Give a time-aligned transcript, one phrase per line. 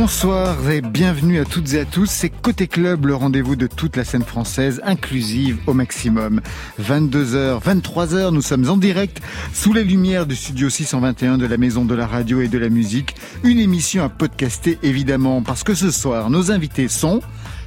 [0.00, 2.06] Bonsoir et bienvenue à toutes et à tous.
[2.06, 6.40] C'est Côté Club, le rendez-vous de toute la scène française, inclusive au maximum.
[6.80, 9.20] 22h, 23h, nous sommes en direct
[9.52, 12.70] sous les lumières du studio 621 de la Maison de la Radio et de la
[12.70, 13.14] Musique.
[13.44, 17.20] Une émission à podcaster évidemment parce que ce soir, nos invités sont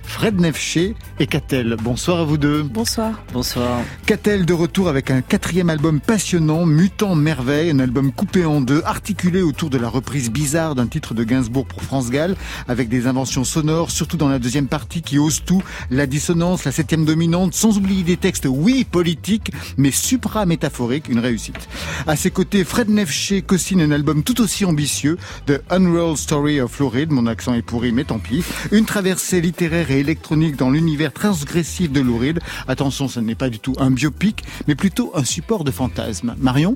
[0.04, 1.76] Fred Nefché et Catel.
[1.82, 2.64] Bonsoir à vous deux.
[2.64, 3.24] Bonsoir.
[3.34, 3.82] Bonsoir.
[4.06, 8.82] Catel de retour avec un quatrième album passionnant, Mutant Merveille, un album coupé en deux,
[8.86, 12.36] articulé autour de la reprise bizarre d'un titre de Gainsbourg pour France Gall,
[12.68, 16.72] avec des inventions sonores, surtout dans la deuxième partie qui ose tout, la dissonance, la
[16.72, 21.68] septième dominante, sans oublier des textes, oui, politiques, mais supra-métaphoriques, une réussite.
[22.08, 26.72] À ses côtés, Fred Nefché co-signe un album tout aussi ambitieux, The Unrolled Story of
[26.72, 31.92] Floride, mon accent est pourri, mais tant pis, une traversée littéraire électronique dans l'univers transgressif
[31.92, 32.40] de Louride.
[32.68, 36.36] Attention, ce n'est pas du tout un biopic, mais plutôt un support de fantasme.
[36.40, 36.76] Marion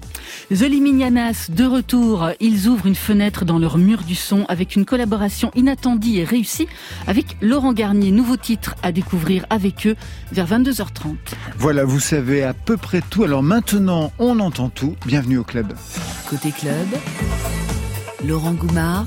[0.49, 4.85] The Liminianas, de retour, ils ouvrent une fenêtre dans leur mur du son avec une
[4.85, 6.67] collaboration inattendue et réussie
[7.07, 8.11] avec Laurent Garnier.
[8.11, 9.95] Nouveau titre à découvrir avec eux
[10.31, 11.15] vers 22h30.
[11.57, 13.23] Voilà, vous savez à peu près tout.
[13.23, 14.95] Alors maintenant, on entend tout.
[15.05, 15.73] Bienvenue au club.
[16.29, 16.87] Côté club,
[18.25, 19.05] Laurent Goumard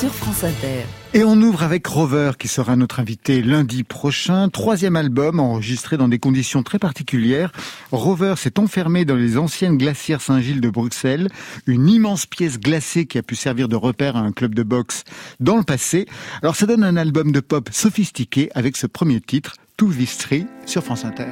[0.00, 0.86] sur France Inter.
[1.12, 4.48] Et on ouvre avec Rover qui sera notre invité lundi prochain.
[4.48, 7.52] Troisième album enregistré dans des conditions très particulières.
[7.92, 11.28] Rover s'est enfermé dans les anciennes glacières Saint-Gilles de Bruxelles.
[11.66, 15.04] Une immense pièce glacée qui a pu servir de repère à un club de boxe
[15.38, 16.06] dans le passé.
[16.40, 20.46] Alors ça donne un album de pop sophistiqué avec ce premier titre, To This Tree
[20.64, 21.28] sur France Inter.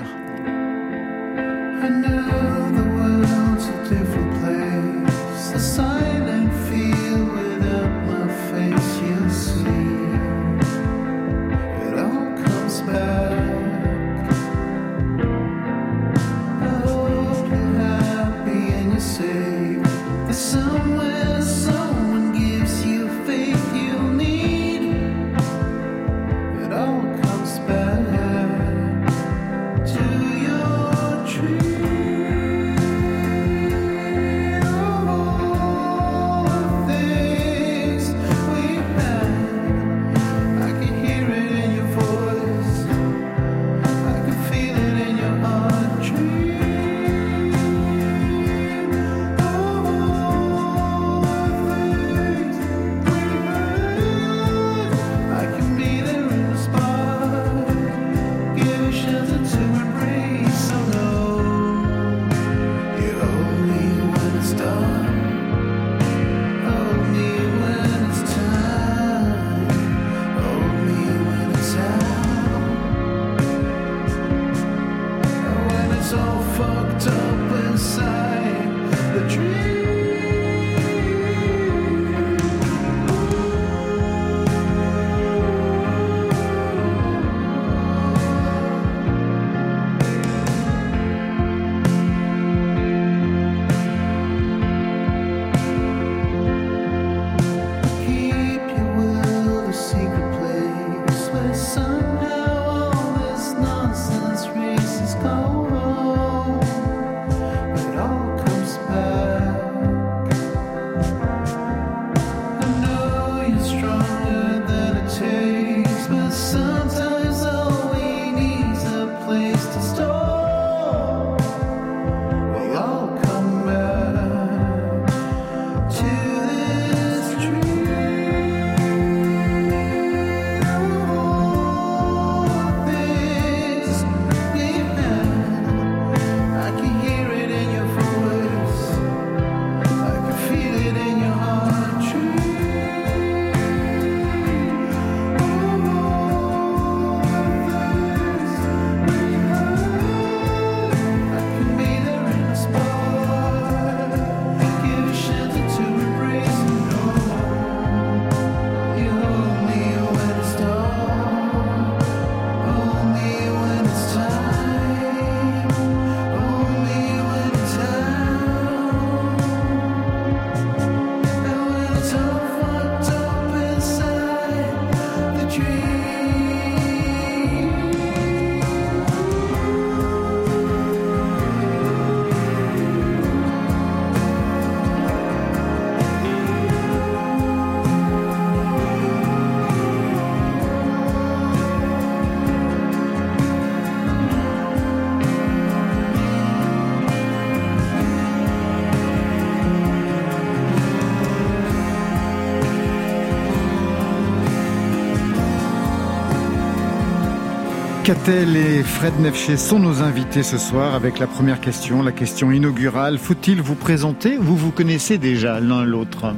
[208.08, 212.50] Catel et Fred Nefché sont nos invités ce soir avec la première question, la question
[212.50, 213.18] inaugurale.
[213.18, 216.34] Faut-il vous présenter Vous vous connaissez déjà l'un l'autre?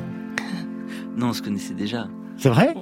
[1.17, 2.08] Non, on se connaissait déjà.
[2.37, 2.75] C'est vrai?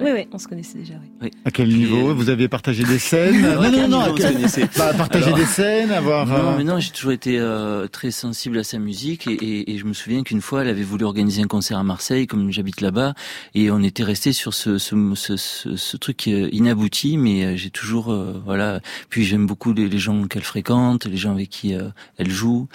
[0.00, 0.94] Oui, oui, on se connaissait déjà.
[1.20, 1.30] Oui.
[1.44, 4.00] À quel niveau euh, Vous aviez partagé des scènes Non, non, non.
[4.00, 4.40] À quel...
[4.76, 6.26] bah, partager des scènes, avoir.
[6.26, 9.72] Non, euh, mais non, j'ai toujours été euh, très sensible à sa musique et, et,
[9.72, 12.50] et je me souviens qu'une fois, elle avait voulu organiser un concert à Marseille, comme
[12.50, 13.14] j'habite là-bas,
[13.54, 18.14] et on était resté sur ce, ce, ce, ce, ce truc inabouti, mais j'ai toujours,
[18.44, 18.80] voilà.
[19.10, 21.74] Puis j'aime beaucoup les, les gens qu'elle fréquente, les gens avec qui
[22.16, 22.68] elle joue,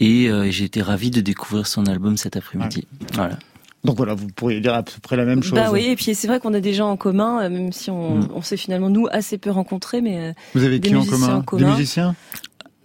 [0.00, 2.86] et j'ai été ravi de découvrir son album cet après-midi.
[3.14, 3.38] Voilà.
[3.84, 5.52] Donc voilà, vous pourriez dire à peu près la même chose.
[5.52, 7.90] Bah oui, et puis c'est vrai qu'on a des gens en commun, euh, même si
[7.90, 8.28] on, mm.
[8.34, 11.64] on s'est finalement nous assez peu rencontrés, mais euh, vous avez qui en commun, Des
[11.64, 12.16] musiciens?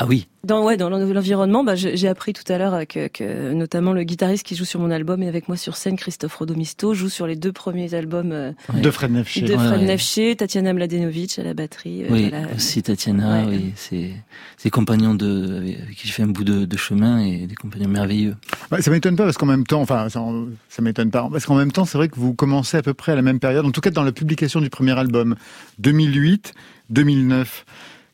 [0.01, 0.27] Ah oui.
[0.43, 4.43] Dans ouais dans l'environnement, bah, j'ai appris tout à l'heure que, que, notamment le guitariste
[4.43, 7.35] qui joue sur mon album et avec moi sur scène, Christophe Rodomisto, joue sur les
[7.35, 9.41] deux premiers albums euh, de Fred Nefché.
[9.41, 12.05] De Fred ouais, Tatiana Mladenovic à la batterie.
[12.05, 13.45] Euh, oui, aussi Tatiana.
[13.47, 14.09] Oui, c'est
[14.57, 17.87] c'est compagnons de avec qui j'ai fait un bout de, de, chemin et des compagnons
[17.87, 18.35] merveilleux.
[18.71, 20.23] Ouais, ça m'étonne pas parce qu'en même temps, enfin ça,
[20.69, 23.11] ça m'étonne pas parce qu'en même temps, c'est vrai que vous commencez à peu près
[23.11, 25.35] à la même période, en tout cas dans la publication du premier album,
[25.77, 26.55] 2008,
[26.89, 27.65] 2009.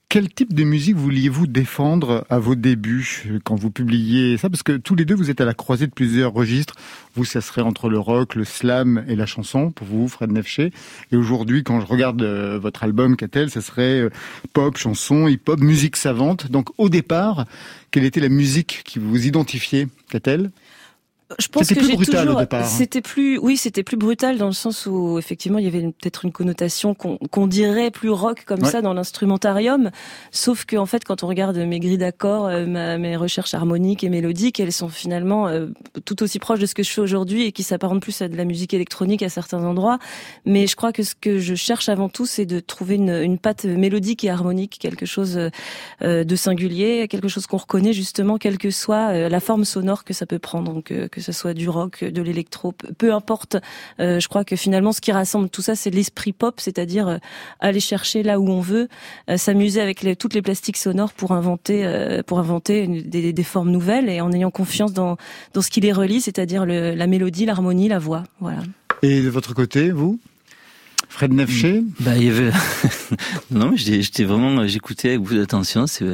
[0.10, 4.50] Quel type de musique vouliez-vous défendre à vos débuts quand vous publiez ça?
[4.50, 6.76] Parce que tous les deux, vous êtes à la croisée de plusieurs registres.
[7.14, 10.72] Vous, ça serait entre le rock, le slam et la chanson, pour vous, Fred Nefché.
[11.12, 14.10] Et aujourd'hui, quand je regarde euh, votre album, Catel, ça serait euh,
[14.54, 16.50] pop, chanson, hip-hop, musique savante.
[16.50, 17.46] Donc au départ,
[17.92, 20.52] quelle était la musique qui vous identifiait, Catel?
[21.40, 22.42] Je pense que j'ai toujours.
[22.64, 26.24] C'était plus, oui, c'était plus brutal dans le sens où effectivement il y avait peut-être
[26.24, 29.92] une connotation qu'on dirait plus rock comme ça dans l'instrumentarium.
[30.32, 34.10] Sauf que en fait, quand on regarde mes grilles d'accords, euh, mes recherches harmoniques et
[34.10, 35.68] mélodiques, elles sont finalement euh,
[36.06, 38.38] tout aussi proches de ce que je fais aujourd'hui et qui s'apparentent plus à de
[38.38, 40.00] la musique électronique à certains endroits.
[40.46, 43.38] Mais je crois que ce que je cherche avant tout, c'est de trouver une, une
[43.38, 45.38] patte mélodique et harmonique, quelque chose
[46.02, 50.14] euh, de singulier, quelque chose qu'on reconnaît justement, quelle que soit la forme sonore que
[50.14, 50.74] ça peut prendre.
[50.74, 53.58] Donc que ce soit du rock, de l'électro, peu importe.
[54.00, 57.18] Euh, je crois que finalement, ce qui rassemble tout ça, c'est l'esprit pop, c'est-à-dire euh,
[57.60, 58.88] aller chercher là où on veut,
[59.30, 64.10] euh, s'amuser avec toutes les plastiques sonores pour inventer, pour inventer des, des, formes nouvelles
[64.10, 65.18] et en ayant confiance dans,
[65.54, 68.24] dans ce qui les relie, c'est-à-dire la mélodie, l'harmonie, la voix.
[68.40, 68.60] Voilà.
[69.02, 70.20] Et de votre côté, vous?
[71.10, 71.84] Fred Nefché?
[72.00, 72.52] Bah, il y avait...
[73.52, 75.88] non, j'étais vraiment, j'écoutais avec beaucoup d'attention.
[75.88, 76.06] C'est,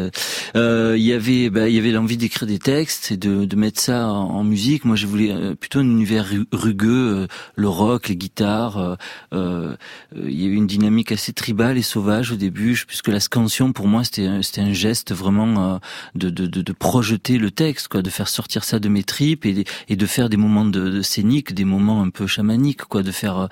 [0.56, 3.56] euh, il y avait, bah, il y avait l'envie d'écrire des textes et de, de
[3.56, 4.86] mettre ça en, musique.
[4.86, 8.78] Moi, je voulais euh, plutôt un univers rugueux, euh, le rock, les guitares.
[8.78, 8.96] Euh,
[9.34, 9.76] euh,
[10.16, 13.88] il y avait une dynamique assez tribale et sauvage au début, puisque la scansion, pour
[13.88, 15.80] moi, c'était, c'était un geste vraiment
[16.16, 19.46] de, de, de, de, projeter le texte, quoi, de faire sortir ça de mes tripes
[19.46, 23.12] et, de faire des moments de, de scénique, des moments un peu chamaniques, quoi, de
[23.12, 23.50] faire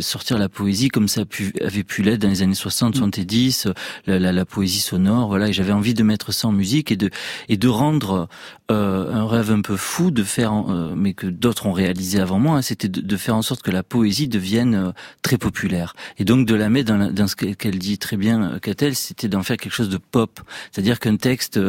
[0.00, 0.61] sortir la poésie
[0.92, 1.22] comme ça
[1.60, 3.72] avait pu l'être dans les années 60, 70, mm.
[4.06, 5.48] la, la, la poésie sonore, voilà.
[5.48, 7.10] Et j'avais envie de mettre ça en musique et de
[7.48, 8.28] et de rendre
[8.72, 12.38] euh, un rêve un peu fou de faire, euh, mais que d'autres ont réalisé avant
[12.38, 15.94] moi, hein, c'était de, faire en sorte que la poésie devienne euh, très populaire.
[16.18, 19.42] Et donc de la mettre dans, dans ce qu'elle dit très bien, Catel, c'était d'en
[19.42, 20.40] faire quelque chose de pop.
[20.70, 21.60] C'est-à-dire qu'un texte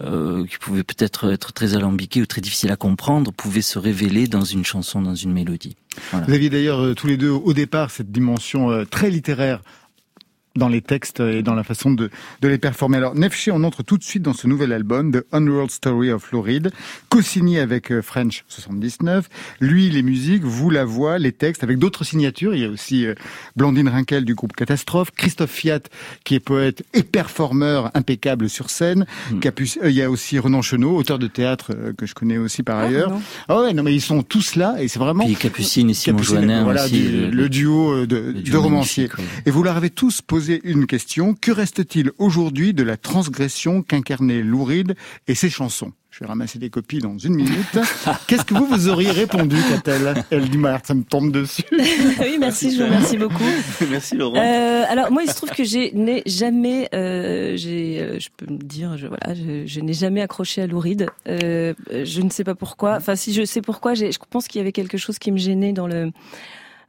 [0.00, 4.44] qui pouvait peut-être être très alambiqué ou très difficile à comprendre pouvait se révéler dans
[4.44, 5.76] une chanson, dans une mélodie.
[6.12, 9.60] Vous aviez d'ailleurs tous les deux au départ cette dimension très littéraire
[10.56, 12.98] dans les textes et dans la façon de, de les performer.
[12.98, 16.22] Alors, Nefché, on entre tout de suite dans ce nouvel album, The Unworld Story of
[16.22, 16.70] Floride,
[17.08, 19.28] co-signé avec euh, French 79.
[19.60, 22.54] Lui, les musiques, vous la voix, les textes, avec d'autres signatures.
[22.54, 23.14] Il y a aussi euh,
[23.56, 25.80] Blandine Rinkel du groupe Catastrophe, Christophe Fiat,
[26.22, 29.06] qui est poète et performeur impeccable sur scène.
[29.32, 29.40] Mm.
[29.82, 32.78] Euh, il y a aussi Renan Chenot, auteur de théâtre que je connais aussi par
[32.78, 33.12] ah, ailleurs.
[33.48, 35.24] Ah ouais, non, mais ils sont tous là et c'est vraiment...
[35.24, 39.08] Puis Capucine et Simon Joannin voilà, aussi, le, duo de, de romanciers.
[39.46, 41.34] Et vous leur avez tous posé une question.
[41.34, 44.94] Que reste-t-il aujourd'hui de la transgression qu'incarnait Louride
[45.28, 45.92] et ses chansons?
[46.16, 47.78] Je vais ramasser des copies dans une minute.
[48.28, 50.14] Qu'est-ce que vous vous auriez répondu, Catel?
[50.30, 51.64] Elle dit, ça me tombe dessus.
[51.72, 53.42] oui, merci, je vous remercie beaucoup.
[53.90, 54.36] merci Laurent.
[54.36, 58.46] Euh, alors moi, il se trouve que je n'ai jamais, euh, j'ai, euh, je peux
[58.46, 61.10] me dire, je, voilà, je, n'ai jamais accroché à Louride.
[61.26, 62.94] Euh, je ne sais pas pourquoi.
[62.94, 65.72] Enfin, si je sais pourquoi, je pense qu'il y avait quelque chose qui me gênait
[65.72, 66.12] dans le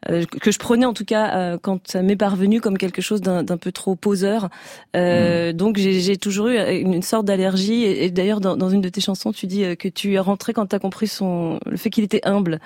[0.06, 3.44] que je prenais en tout cas euh, quand ça m'est parvenu comme quelque chose d'un
[3.58, 4.50] peu trop poseur.
[4.96, 5.54] Euh, mm.
[5.54, 7.84] Donc j'ai toujours eu une, sorte d'allergie.
[7.84, 10.68] Et, d'ailleurs, dans, dans, une de tes chansons, tu dis que tu es rentré quand
[10.68, 12.60] tu as compris son le fait qu'il était humble.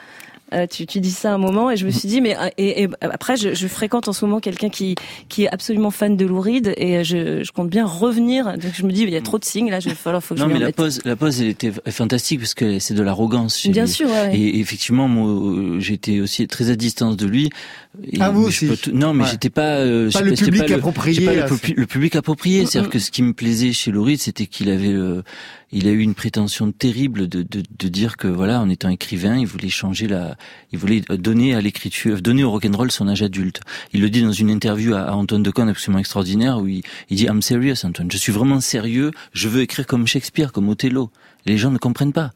[0.51, 2.87] Euh, tu, tu dis ça un moment et je me suis dit mais euh, et,
[3.01, 4.95] après je, je, fréquente en ce moment quelqu'un qui
[5.27, 8.57] qui est absolument fan de Louride et je, je, compte bien revenir.
[8.57, 10.33] Donc je me dis il y a trop de signes là, je vais falloir faut
[10.33, 13.03] que non, je mais la pause la pause elle était fantastique parce que c'est de
[13.03, 13.67] l'arrogance.
[13.67, 14.09] Bien sûr.
[14.09, 17.51] Ouais, Et effectivement moi j'étais aussi très à distance de lui.
[18.19, 18.71] ah vous aussi.
[18.91, 21.25] non mais j'étais pas, euh, pas, le public approprié.
[21.25, 21.33] Pas
[21.75, 22.65] le, public approprié.
[22.65, 24.95] C'est-à-dire que ce qui me plaisait chez Louride c'était qu'il avait
[25.71, 29.37] il a eu une prétention terrible de, de, de, dire que voilà, en étant écrivain,
[29.37, 30.35] il voulait changer la,
[30.71, 33.61] il voulait donner à l'écriture, donner au rock'n'roll son âge adulte.
[33.93, 37.25] Il le dit dans une interview à, Antoine Decaune absolument extraordinaire où il, il dit
[37.25, 41.11] I'm serious Antoine, je suis vraiment sérieux, je veux écrire comme Shakespeare, comme Othello.
[41.45, 42.31] Les gens ne comprennent pas.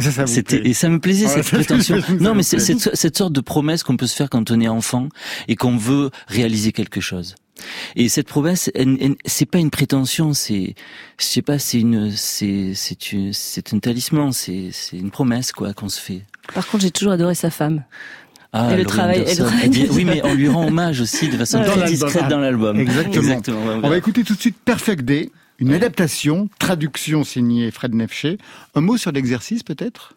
[0.00, 2.00] Ça, C'était et ça me plaisait cette prétention.
[2.20, 4.68] non, mais c'est cette, cette sorte de promesse qu'on peut se faire quand on est
[4.68, 5.08] enfant
[5.48, 7.36] et qu'on veut réaliser quelque chose.
[7.96, 8.70] Et cette promesse,
[9.24, 10.74] c'est pas une prétention, c'est,
[11.18, 12.96] je sais pas, c'est une, c'est, c'est
[13.32, 16.22] c'est un talisman, c'est, c'est une promesse quoi qu'on se fait.
[16.54, 17.84] Par contre, j'ai toujours adoré sa femme.
[18.52, 19.24] Ah, et le travail.
[19.92, 22.78] oui, mais on lui rend hommage aussi de façon très discrète dans l'album.
[22.78, 23.40] Exactement.
[23.82, 28.38] On va écouter tout de suite Perfect Day, une adaptation, traduction signée Fred Nefché.
[28.74, 30.14] Un mot sur l'exercice peut-être?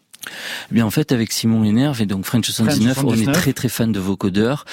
[0.72, 3.70] Eh Bien en fait avec Simon Énerve et donc French 79, on est très très
[3.70, 4.66] fan de vocodeurs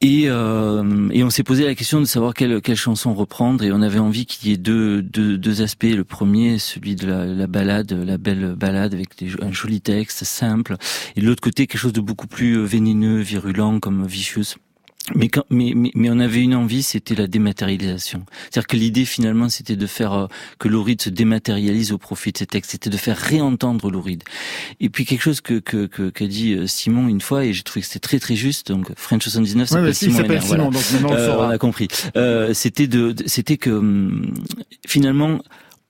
[0.00, 3.72] et, euh, et on s'est posé la question de savoir quelle, quelle chanson reprendre et
[3.72, 5.84] on avait envie qu'il y ait deux, deux, deux aspects.
[5.84, 10.24] Le premier, celui de la, la balade, la belle balade avec des, un joli texte
[10.24, 10.76] simple.
[11.16, 14.54] Et de l'autre côté, quelque chose de beaucoup plus vénéneux, virulent comme Vicious.
[15.14, 18.24] Mais, quand, mais, mais, mais, on avait une envie, c'était la dématérialisation.
[18.42, 20.26] C'est-à-dire que l'idée finalement, c'était de faire euh,
[20.58, 22.72] que Louride se dématérialise au profit de ses textes.
[22.72, 24.22] C'était de faire réentendre Louride.
[24.80, 27.62] Et puis quelque chose que qu'a que, qu'a dit euh, Simon une fois, et j'ai
[27.62, 28.68] trouvé que c'était très très juste.
[28.68, 30.16] Donc French 79, ouais, Simon.
[30.16, 30.64] Simon voilà.
[30.64, 31.88] donc euh, on a compris.
[32.16, 34.32] Euh, c'était de, c'était que hum,
[34.86, 35.40] finalement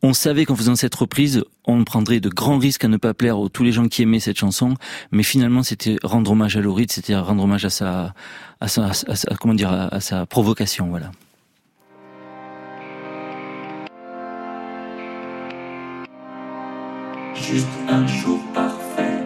[0.02, 3.38] on savait qu'en faisant cette reprise, on prendrait de grands risques à ne pas plaire
[3.38, 4.74] aux tous les gens qui aimaient cette chanson,
[5.10, 8.14] mais finalement c'était rendre hommage à Lauride, c'était rendre hommage à sa,
[8.60, 11.10] à sa, à comment dire, à, sa provocation, voilà.
[17.34, 19.24] Juste un jour parfait,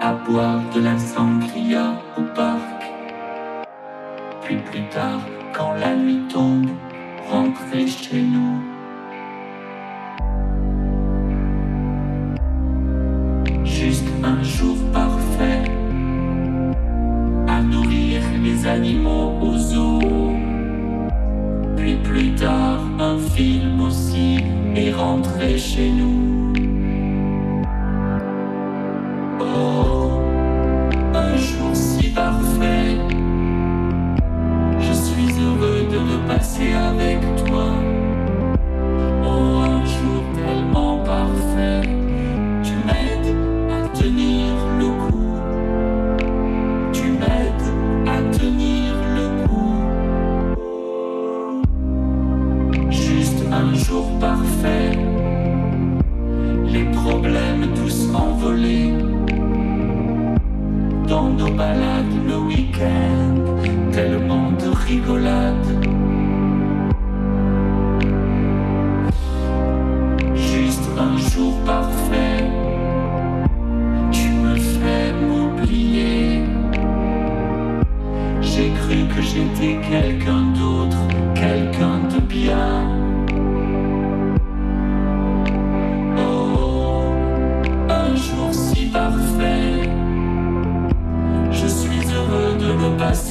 [0.00, 2.82] à boire de la sangria au parc,
[4.42, 5.20] puis plus tard,
[5.54, 6.68] quand la nuit tombe,
[7.30, 8.73] rentrer chez nous.
[14.24, 15.64] Un jour parfait
[17.46, 20.00] à nourrir les animaux aux zoo.
[21.76, 24.38] Puis plus tard, un film aussi
[24.74, 26.33] et rentrer chez nous.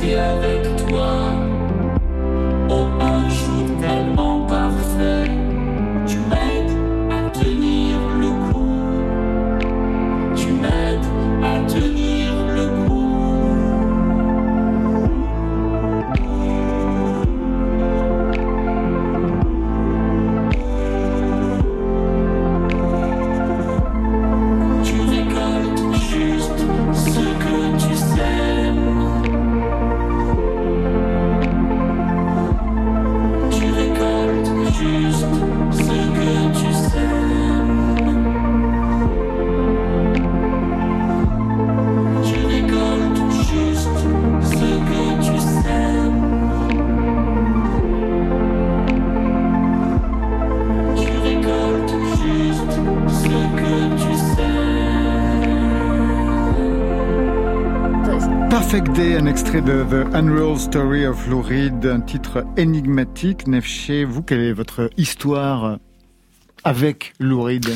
[0.03, 0.52] cielo.
[58.99, 63.47] Un extrait de The Unreal Story of Lou Reed, un titre énigmatique.
[63.47, 65.79] Nefché, vous, quelle est votre histoire
[66.63, 67.67] avec Lou Reed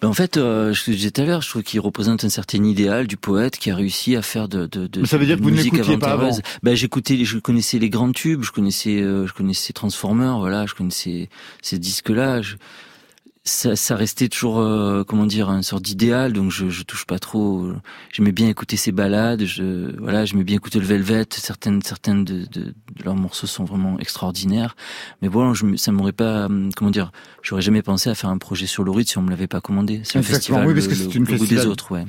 [0.00, 2.62] ben en fait, euh, je disais tout à l'heure, je trouve qu'il représente un certain
[2.62, 5.42] idéal du poète qui a réussi à faire de, de, de, ça veut dire que
[5.42, 6.30] vous ne pas avant.
[6.62, 10.74] Ben j'écoutais, je connaissais les grands tubes, je connaissais, euh, je connaissais Transformers, voilà, je
[10.74, 11.28] connaissais
[11.62, 12.42] ces disques-là.
[12.42, 12.54] Je,
[13.48, 16.32] ça, ça restait toujours, euh, comment dire, une sorte d'idéal.
[16.32, 17.72] Donc je, je touche pas trop.
[18.12, 19.44] J'aimais bien écouter ces balades.
[19.44, 21.26] Je, voilà, j'aimais bien écouter le Velvet.
[21.30, 22.74] Certaines, certaines de, de, de,
[23.04, 24.76] leurs morceaux sont vraiment extraordinaires.
[25.22, 27.10] Mais bon, je, ça m'aurait pas, hum, comment dire,
[27.42, 30.00] j'aurais jamais pensé à faire un projet sur l'Oride si on me l'avait pas commandé.
[30.04, 31.64] C'est un festival, oui, parce que c'est une festival.
[31.64, 32.04] des autres, ouais.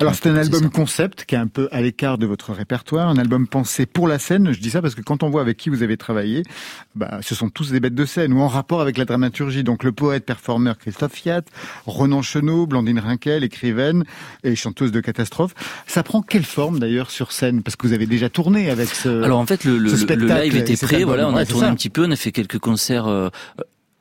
[0.00, 3.18] Alors c'est un album concept qui est un peu à l'écart de votre répertoire, un
[3.18, 4.52] album pensé pour la scène.
[4.52, 6.42] Je dis ça parce que quand on voit avec qui vous avez travaillé,
[6.94, 9.64] bah, ce sont tous des bêtes de scène ou en rapport avec la dramaturgie.
[9.64, 11.42] Donc le poète, performeur Christophe Fiat,
[11.86, 14.04] Renan Chenot, Blandine Rinkel, écrivaine
[14.42, 15.54] et chanteuse de catastrophe.
[15.86, 17.62] Ça prend quelle forme d'ailleurs sur scène?
[17.62, 20.56] Parce que vous avez déjà tourné avec ce Alors en fait, le, le, le live
[20.56, 21.04] était prêt.
[21.04, 23.06] Voilà, on a tourné un petit peu, on a fait quelques concerts.
[23.06, 23.30] Euh,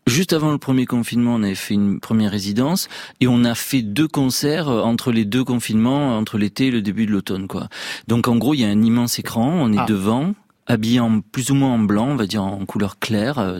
[0.06, 2.90] Juste avant le premier confinement, on avait fait une première résidence
[3.22, 6.82] et on a fait deux concerts euh, entre les deux confinements, entre l'été et le
[6.82, 7.70] début de l'automne, quoi.
[8.10, 9.86] Donc en gros, il y a un immense écran, on est ah.
[9.88, 13.40] devant, habillé en plus ou moins en blanc, on va dire en couleur claire.
[13.40, 13.60] Euh,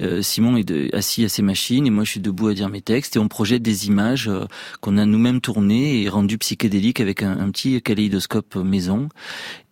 [0.00, 2.80] euh, Simon est assis à ses machines et moi je suis debout à dire mes
[2.80, 4.46] textes et on projette des images euh,
[4.80, 9.08] qu'on a nous-mêmes tournées et rendues psychédéliques avec un, petit kaléidoscope maison.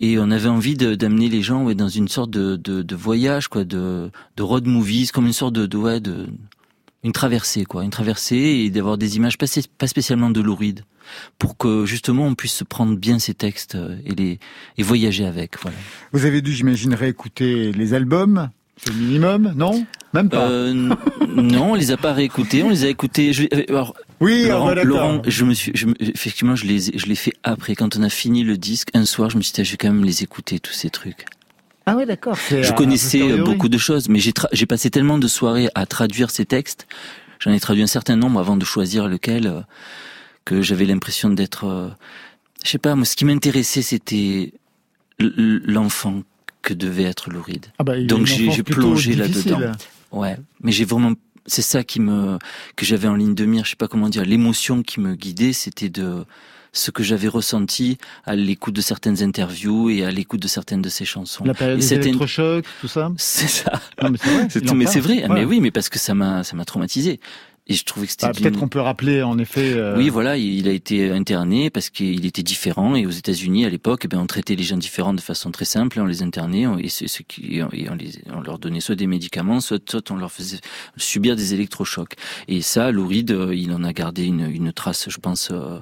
[0.00, 3.48] Et on avait envie d'amener les gens ouais, dans une sorte de, de, de, voyage,
[3.48, 6.26] quoi, de, de road movies, comme une sorte de, de, ouais, de
[7.02, 10.40] une traversée, quoi, une traversée et d'avoir des images pas, spécialement de
[11.38, 14.38] pour que justement on puisse se prendre bien ces textes euh, et les
[14.78, 15.60] et voyager avec.
[15.60, 15.76] Voilà.
[16.12, 18.50] Vous avez dû, j'imagine, réécouter les albums.
[18.76, 19.86] C'est le minimum, non?
[20.12, 20.48] Même pas.
[20.48, 20.72] Euh,
[21.28, 22.62] non, on les a pas réécoutés.
[22.62, 23.32] On les a écoutés.
[23.32, 27.14] Je, euh, alors, oui, Laurent, Laurent, je me suis, je, effectivement, je les, je l'ai
[27.14, 27.74] fait après.
[27.76, 29.92] Quand on a fini le disque, un soir, je me suis dit, je vais quand
[29.92, 31.24] même les écouter tous ces trucs.
[31.86, 32.36] Ah oui, d'accord.
[32.50, 36.86] Je connaissais beaucoup de choses, mais j'ai passé tellement de soirées à traduire ces textes.
[37.38, 39.64] J'en ai traduit un certain nombre avant de choisir lequel
[40.44, 41.88] que j'avais l'impression d'être, euh,
[42.64, 44.52] je sais pas, moi, ce qui m'intéressait, c'était
[45.18, 46.22] l'enfant
[46.62, 47.66] que devait être Louride.
[47.78, 49.72] Ah bah, Donc j'ai plongé là-dedans.
[50.12, 51.12] Ouais, mais j'ai vraiment,
[51.46, 52.38] c'est ça qui me,
[52.76, 55.52] que j'avais en ligne de mire, je sais pas comment dire, l'émotion qui me guidait,
[55.52, 56.24] c'était de
[56.72, 60.88] ce que j'avais ressenti à l'écoute de certaines interviews et à l'écoute de certaines de
[60.88, 61.44] ses chansons.
[61.44, 63.12] La période des électrochocs, tout ça?
[63.16, 63.80] C'est ça.
[64.02, 64.74] Non, mais c'est vrai.
[64.74, 65.26] mais c'est vrai.
[65.30, 67.20] Mais oui, mais parce que ça m'a, ça m'a traumatisé.
[67.66, 68.26] Et je trouvais que c'était.
[68.26, 69.72] Bah, peut-être qu'on peut rappeler en effet.
[69.72, 72.94] Euh, oui, voilà, il a été interné parce qu'il était différent.
[72.94, 75.64] Et aux États-Unis, à l'époque, eh ben, on traitait les gens différents de façon très
[75.64, 75.98] simple.
[75.98, 77.88] On les internait et, ce qui, et on, les,
[78.34, 80.58] on, leur donnait soit des médicaments, soit, soit, on leur faisait
[80.98, 82.14] subir des électrochocs.
[82.48, 85.48] Et ça, Louride, euh, il en a gardé une, une trace, je pense.
[85.50, 85.78] Euh,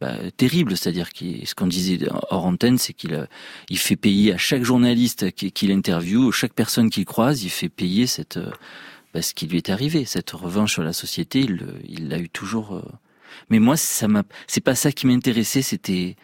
[0.00, 1.98] bah, terrible, c'est-à-dire que ce qu'on disait
[2.30, 3.28] hors antenne, c'est qu'il
[3.70, 8.08] il fait payer à chaque journaliste qu'il interviewe, chaque personne qu'il croise, il fait payer
[8.08, 8.38] cette
[9.14, 10.04] bah, ce qui lui est arrivé.
[10.04, 11.46] Cette revanche sur la société,
[11.88, 12.74] il l'a eu toujours.
[12.74, 12.82] Euh.
[13.48, 14.24] Mais moi, ça m'a.
[14.48, 15.62] C'est pas ça qui m'intéressait.
[15.62, 16.16] C'était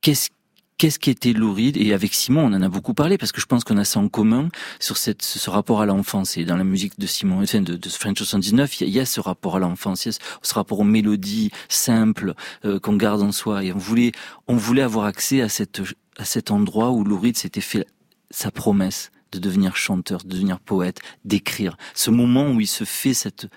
[0.00, 0.30] qu'est-ce
[0.76, 3.46] qu'est-ce qui était louride et avec Simon on en a beaucoup parlé parce que je
[3.46, 4.48] pense qu'on a ça en commun
[4.80, 7.88] sur cette ce rapport à l'enfance et dans la musique de Simon enfin de, de
[7.88, 10.84] French 79 il y, a, ce rapport à l'enfance il y a ce rapport aux
[10.84, 14.10] mélodies simples euh, qu'on garde en soi et on voulait
[14.48, 15.80] on voulait avoir accès à cette
[16.18, 17.86] à cet endroit où Louride s'était fait
[18.32, 21.76] sa promesse de devenir chanteur, de devenir poète, d'écrire.
[21.94, 23.48] Ce moment où il se fait cette,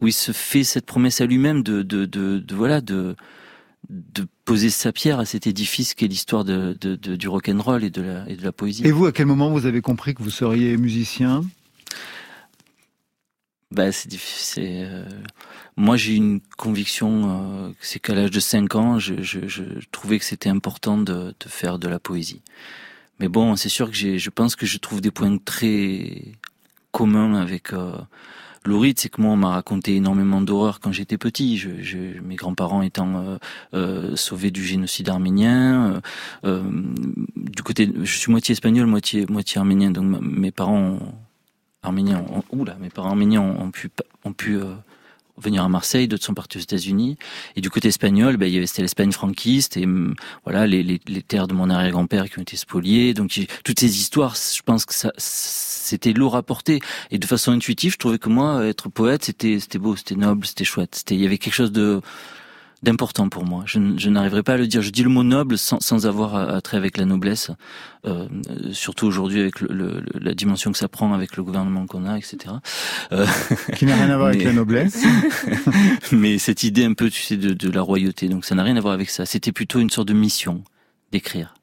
[0.00, 3.16] où il se fait cette promesse à lui-même de, de, de, de, voilà, de,
[3.88, 7.90] de poser sa pierre à cet édifice qu'est l'histoire de, de, de, du rock'n'roll et
[7.90, 8.86] de la, et de la poésie.
[8.86, 11.42] Et vous, à quel moment vous avez compris que vous seriez musicien?
[13.70, 14.64] Bah, c'est difficile.
[14.64, 15.04] Euh...
[15.76, 20.18] Moi, j'ai une conviction, euh, c'est qu'à l'âge de 5 ans, je, je, je trouvais
[20.18, 22.42] que c'était important de, de, faire de la poésie.
[23.20, 26.22] Mais bon, c'est sûr que j'ai, je pense que je trouve des points très
[26.92, 27.92] communs avec euh,
[28.96, 31.56] c'est que moi, on m'a raconté énormément d'horreurs quand j'étais petit.
[31.56, 33.38] Je, je, mes grands-parents étant euh,
[33.74, 35.92] euh, sauvés du génocide arménien.
[35.92, 36.00] Euh,
[36.44, 36.62] euh,
[37.36, 39.90] du côté, je suis moitié espagnol, moitié moitié arménien.
[39.90, 40.98] Donc mes parents
[41.82, 43.90] arméniens, ont, oula, mes parents arméniens ont, ont pu
[44.24, 44.74] ont pu euh,
[45.40, 47.16] venir à Marseille, d'autres sont partis aux États-Unis.
[47.56, 50.82] Et du côté espagnol, ben, il y avait c'était l'Espagne franquiste et hum, voilà les,
[50.82, 53.14] les, les terres de mon arrière-grand-père qui ont été spoliées.
[53.14, 56.80] Donc toutes ces histoires, je pense que ça c'était lourd à porter.
[57.10, 60.46] Et de façon intuitive, je trouvais que moi être poète, c'était c'était beau, c'était noble,
[60.46, 60.94] c'était chouette.
[60.94, 62.00] C'était il y avait quelque chose de
[62.82, 63.64] d'important pour moi.
[63.66, 64.82] Je, je n'arriverai pas à le dire.
[64.82, 67.50] Je dis le mot noble sans, sans avoir à, trait avec la noblesse,
[68.06, 68.28] euh,
[68.72, 72.16] surtout aujourd'hui avec le, le, la dimension que ça prend avec le gouvernement qu'on a,
[72.16, 72.54] etc.
[73.12, 73.26] Euh,
[73.76, 75.02] Qui n'a rien à voir avec la noblesse.
[76.12, 78.28] mais cette idée un peu, tu sais, de, de la royauté.
[78.28, 79.26] Donc ça n'a rien à voir avec ça.
[79.26, 80.62] C'était plutôt une sorte de mission
[81.12, 81.54] d'écrire.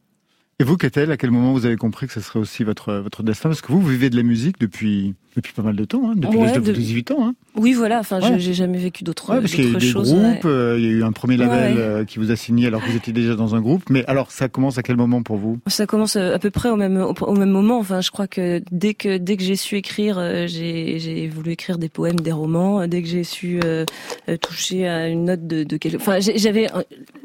[0.59, 3.23] Et vous, Catel, à quel moment vous avez compris que ce serait aussi votre, votre
[3.23, 3.49] destin?
[3.49, 6.13] Parce que vous, vous vivez de la musique depuis, depuis pas mal de temps, hein,
[6.15, 7.27] depuis l'âge de, 18 ans.
[7.27, 7.35] Hein.
[7.55, 10.45] Oui, voilà, enfin, j'ai jamais vécu d'autres ouais, parce qu'il y a eu des groupes,
[10.45, 12.89] euh, il y a eu un premier label euh, qui vous a signé alors que
[12.89, 13.83] vous étiez déjà dans un groupe.
[13.89, 15.59] Mais alors, ça commence à quel moment pour vous?
[15.67, 17.79] Ça commence euh, à peu près au même, au, même moment.
[17.79, 21.89] Enfin, je crois que dès que, dès que j'ai su écrire, j'ai voulu écrire des
[21.89, 22.87] poèmes, des romans.
[22.87, 23.59] Dès que j'ai su
[24.41, 25.97] toucher à une note de, de quelque...
[25.97, 26.67] Enfin, j'avais...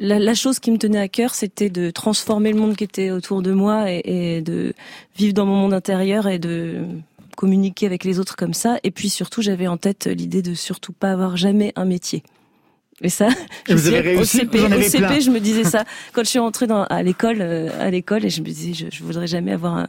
[0.00, 3.10] La, la chose qui me tenait à cœur, c'était de transformer le monde qui était
[3.10, 4.72] autour de moi et, et de
[5.16, 6.86] vivre dans mon monde intérieur et de
[7.40, 8.78] communiquer avec les autres comme ça.
[8.82, 12.22] Et puis surtout, j'avais en tête l'idée de surtout pas avoir jamais un métier.
[13.00, 13.28] Et ça,
[13.66, 16.38] je vous avez réussi, au CP, au CP je me disais ça quand je suis
[16.38, 19.52] rentrée dans, à l'école, euh, à l'école, et je me disais, je, je voudrais jamais
[19.52, 19.88] avoir un,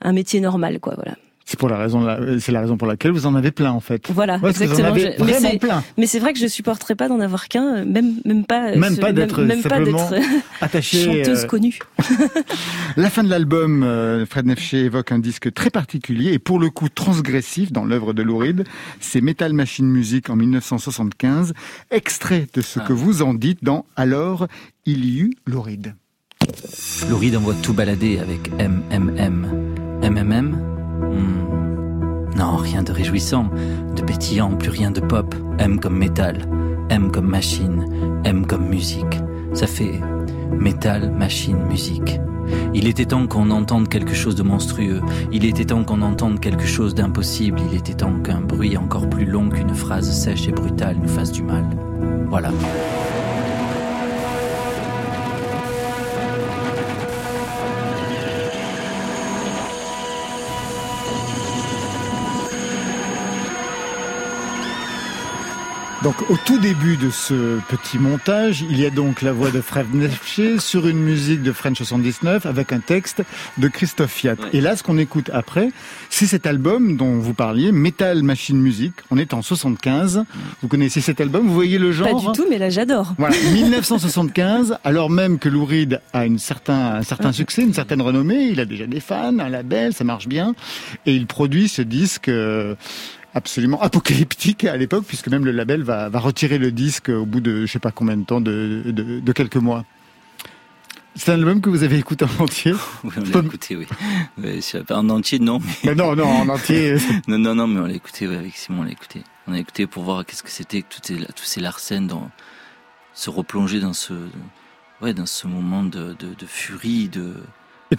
[0.00, 1.14] un métier normal, quoi, voilà.
[1.50, 2.06] C'est pour la raison,
[2.40, 4.06] c'est la raison pour laquelle vous en avez plein en fait.
[4.10, 4.92] Voilà, exactement.
[5.18, 5.82] vraiment plein.
[5.96, 8.76] Mais c'est vrai que je supporterais pas d'en avoir qu'un, même même pas.
[8.76, 10.10] Même pas d'être simplement
[10.60, 11.04] attaché.
[11.24, 11.78] Chanteuse euh, connue.
[12.98, 16.68] la fin de l'album, euh, Fred Nefché évoque un disque très particulier et pour le
[16.68, 18.64] coup transgressif dans l'œuvre de Louride.
[19.00, 21.54] C'est Metal Machine Music en 1975,
[21.90, 22.96] extrait de ce que ah.
[22.96, 24.48] vous en dites dans Alors
[24.84, 25.94] il y eut Louride.
[27.08, 29.46] Louride envoie tout balader avec MMM.
[30.02, 30.87] MMM.
[32.38, 33.50] Non, rien de réjouissant,
[33.96, 35.34] de pétillant, plus rien de pop.
[35.58, 36.46] M comme métal,
[36.88, 37.84] M comme machine,
[38.24, 39.18] M comme musique.
[39.54, 40.00] Ça fait
[40.52, 42.20] métal, machine, musique.
[42.74, 45.02] Il était temps qu'on entende quelque chose de monstrueux.
[45.32, 47.60] Il était temps qu'on entende quelque chose d'impossible.
[47.72, 51.32] Il était temps qu'un bruit encore plus long qu'une phrase sèche et brutale nous fasse
[51.32, 51.64] du mal.
[52.28, 52.52] Voilà.
[66.04, 69.60] Donc au tout début de ce petit montage, il y a donc la voix de
[69.60, 73.24] Fred Nefché sur une musique de French 79 avec un texte
[73.58, 74.36] de Christophe Fiat.
[74.52, 75.70] Et là, ce qu'on écoute après,
[76.08, 78.92] c'est cet album dont vous parliez, Metal Machine Music.
[79.10, 80.22] On est en 75.
[80.62, 83.14] Vous connaissez cet album Vous voyez le genre Pas du tout, mais là j'adore.
[83.18, 88.02] Voilà, 1975, alors même que Lou Reed a une certain, un certain succès, une certaine
[88.02, 90.54] renommée, il a déjà des fans, un label, ça marche bien,
[91.06, 92.76] et il produit ce disque euh,
[93.38, 97.40] absolument apocalyptique à l'époque, puisque même le label va, va, retirer le disque au bout
[97.40, 99.84] de je sais pas combien de temps, de, de, de quelques mois.
[101.14, 102.72] C'est un album que vous avez écouté en entier
[103.04, 103.86] Oui, on l'a écouté, oui.
[104.90, 105.58] en entier, non.
[105.82, 105.94] Mais...
[105.94, 106.96] non, non, en entier.
[107.28, 109.22] non, non, non, mais on l'a écouté, oui, avec Simon, on l'a écouté.
[109.48, 112.30] On a écouté pour voir qu'est-ce que c'était que tous ces Larsen dans,
[113.14, 114.14] se replonger dans ce,
[115.02, 117.34] ouais, dans ce moment de, de, de furie, de,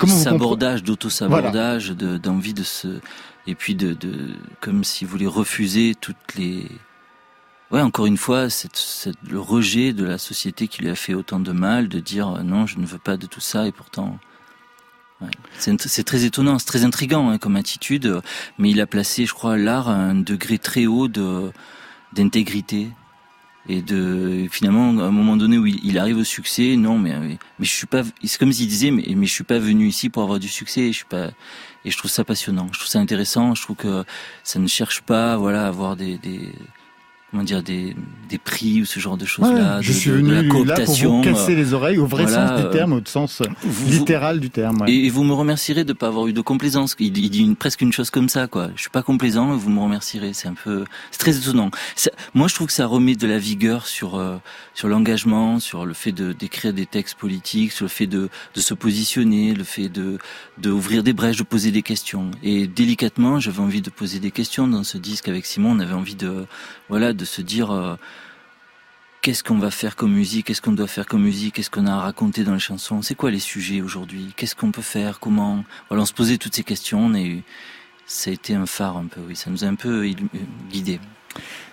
[0.08, 3.02] sabordage, d'auto-sabordage, d'envie de se,
[3.50, 3.98] et puis de,
[4.62, 6.68] comme s'il voulait refuser toutes les
[7.72, 8.48] ouais encore une fois
[9.28, 12.44] le rejet de la société qui lui a fait autant de mal de dire euh,
[12.44, 14.20] non je ne veux pas de tout ça et pourtant
[15.58, 18.22] c'est très étonnant c'est très intrigant hein, comme attitude
[18.60, 21.08] mais il a placé je crois l'art à un degré très haut
[22.14, 22.90] d'intégrité.
[23.68, 27.38] Et de finalement à un moment donné où il, arrive au succès non mais mais
[27.60, 30.24] je suis pas c'est comme s'il disait mais mais je suis pas venu ici pour
[30.24, 31.30] avoir du succès je suis pas
[31.86, 32.68] et je trouve ça passionnant.
[32.72, 33.56] Je trouve ça intéressant.
[33.56, 34.04] Je trouve que
[34.44, 36.54] ça ne cherche pas voilà à avoir des, des
[37.32, 37.96] comment dire des,
[38.30, 40.44] des prix ou ce genre de choses là je suis venu là
[40.84, 43.42] pour vous casser les oreilles au vrai sens du terme au sens
[43.88, 46.96] littéral du terme et, vous me remercierez de pas avoir eu de complaisance.
[47.00, 48.70] Il, dit une, presque une chose comme ça quoi.
[48.76, 50.34] Je suis pas complaisant vous me remercierez.
[50.34, 51.72] C'est un peu c'est très étonnant.
[52.34, 54.38] Moi je trouve que ça remet de la vigueur sur euh,
[54.74, 58.62] sur l'engagement sur le fait de d'écrire des textes politiques sur le fait de de
[58.62, 60.18] se positionner le fait de
[60.58, 62.32] d'ouvrir des brèches de poser des questions.
[62.44, 65.72] Et délicatement j'avais envie de poser des questions dans ce disque avec Simon.
[65.72, 66.46] On avait envie de
[66.88, 67.96] voilà de se dire euh,
[69.22, 71.94] qu'est-ce qu'on va faire comme musique, qu'est-ce qu'on doit faire comme musique, qu'est-ce qu'on a
[71.94, 75.64] à raconter dans les chansons, c'est quoi les sujets aujourd'hui, qu'est-ce qu'on peut faire, comment.
[75.90, 77.44] On se posait toutes ces questions et
[78.08, 80.14] ça a été un phare un peu, oui, ça nous a un peu euh,
[80.72, 81.00] guidés.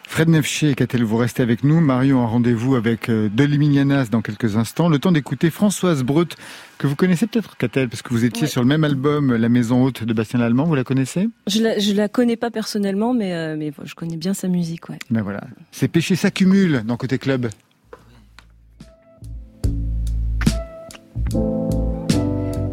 [0.08, 1.80] Fred Nefché et vous restez avec nous.
[1.80, 4.88] Marion a rendez-vous avec euh, Deliminianas dans quelques instants.
[4.88, 6.36] Le temps d'écouter Françoise Brut,
[6.78, 9.82] que vous connaissez peut-être, Catel, parce que vous étiez sur le même album, La Maison
[9.82, 10.64] Haute de Bastien Lallemand.
[10.64, 11.28] Vous la connaissez?
[11.48, 14.88] Je la, je la connais pas personnellement, mais, euh, mais je connais bien sa musique.
[14.88, 14.98] Ouais.
[15.10, 15.42] Ben voilà.
[15.72, 17.50] Ces péchés s'accumulent dans Côté Club.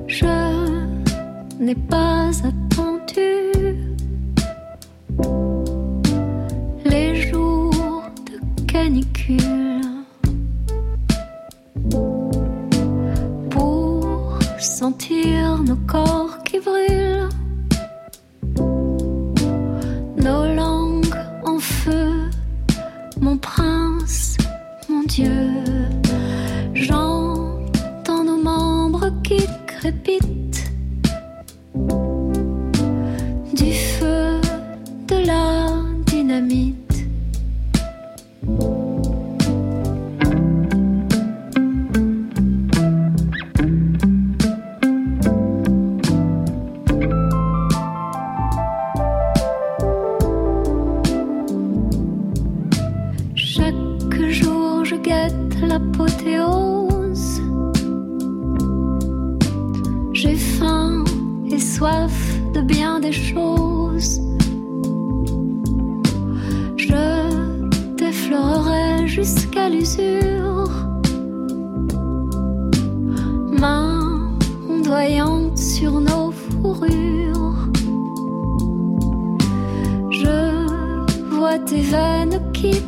[0.07, 0.25] Je
[1.59, 3.62] n'ai pas attendu
[13.49, 17.29] pour sentir nos corps qui brûlent,
[20.17, 21.15] nos langues
[21.45, 22.29] en feu,
[23.21, 24.35] mon prince,
[24.89, 25.53] mon Dieu.
[26.73, 30.43] J'entends nos membres qui crépitent
[63.13, 64.21] choses.
[66.78, 70.69] Je t'effleurerai jusqu'à l'usure.
[73.52, 74.32] Main
[74.69, 77.67] ondoyante sur nos fourrures.
[80.10, 82.82] Je vois tes veines qui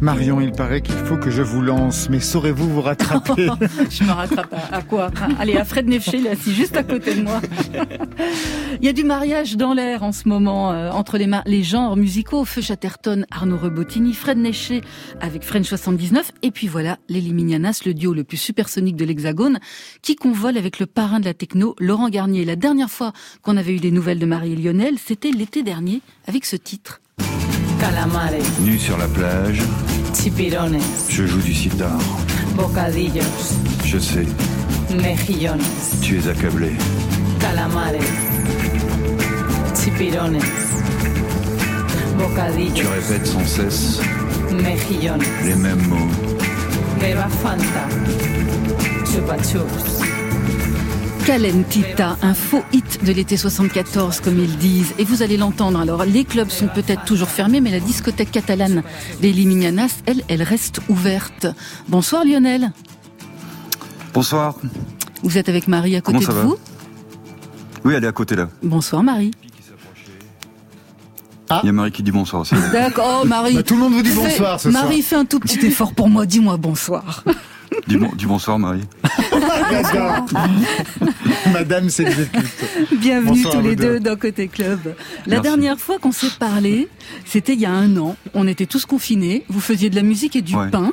[0.00, 3.48] Marion, il paraît qu'il faut que je vous lance, mais saurez-vous vous rattraper
[3.90, 5.10] Je me rattrape à, quoi?
[5.38, 7.40] Allez, à Fred Nefché, là, assis juste à côté de moi.
[8.80, 11.96] il y a du mariage dans l'air en ce moment, euh, entre les, les genres
[11.96, 14.82] musicaux, Feu Chatterton, Arnaud Rebottini, Fred Nefché
[15.20, 19.58] avec French 79, et puis voilà, les Liminianas, le duo le plus supersonique de l'Hexagone,
[20.02, 22.44] qui convole avec le parrain de la techno, Laurent Garnier.
[22.44, 23.12] La dernière fois
[23.42, 27.00] qu'on avait eu des nouvelles de Marie et Lionel, c'était l'été dernier, avec ce titre.
[27.80, 28.42] Calamares.
[28.60, 29.62] Nu sur la plage.
[30.14, 30.80] Chipirones.
[31.08, 31.98] Je joue du sitar.
[32.56, 33.22] Bocadillos.
[33.84, 34.26] Je sais.
[34.90, 35.62] Mejillones.
[36.02, 36.72] Tu es accablé.
[37.38, 38.00] Calamares.
[39.74, 40.40] Chipirones.
[42.18, 42.74] Bocadillos.
[42.74, 44.00] Tu répètes sans cesse.
[44.50, 45.22] Mejillones.
[45.44, 46.10] Les mêmes mots.
[47.00, 47.86] Beba Fanta.
[49.06, 49.36] Chupa
[51.28, 54.94] Calentita, un faux hit de l'été 74, comme ils disent.
[54.98, 55.78] Et vous allez l'entendre.
[55.78, 58.82] Alors, les clubs sont peut-être toujours fermés, mais la discothèque catalane
[59.20, 61.46] des Liminianas, elle, elle reste ouverte.
[61.86, 62.72] Bonsoir Lionel.
[64.14, 64.54] Bonsoir.
[65.22, 66.56] Vous êtes avec Marie à côté de vous
[67.84, 68.48] Oui, elle est à côté là.
[68.62, 69.32] Bonsoir Marie.
[71.62, 72.54] Il y a Marie qui dit bonsoir aussi.
[72.72, 73.52] D'accord, oh, Marie.
[73.52, 76.08] Bah, tout le monde vous dit bonsoir ce Marie, fais un tout petit effort pour
[76.08, 76.24] moi.
[76.24, 77.22] Dis-moi bonsoir.
[77.86, 78.82] Dis, bonsoir, Marie.
[81.52, 82.64] Madame s'exécute.
[82.98, 84.94] Bienvenue tous les deux dans Côté Club.
[85.26, 86.88] La dernière fois qu'on s'est parlé,
[87.24, 88.16] c'était il y a un an.
[88.34, 89.44] On était tous confinés.
[89.48, 90.92] Vous faisiez de la musique et du pain.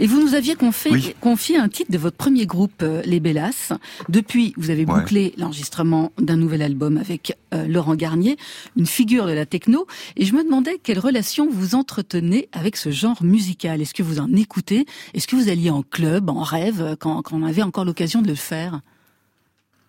[0.00, 3.72] Et vous nous aviez confié, confié un titre de votre premier groupe, euh, Les Bellas.
[4.08, 8.36] Depuis, vous avez bouclé l'enregistrement d'un nouvel album avec euh, Laurent Garnier,
[8.76, 9.86] une figure de la techno.
[10.16, 13.80] Et je me demandais quelle relation vous entretenez avec ce genre musical.
[13.80, 14.86] Est-ce que vous en écoutez?
[15.14, 18.28] Est-ce que vous alliez en club, en rêve, quand, quand on avait encore l'occasion de
[18.28, 18.80] le faire?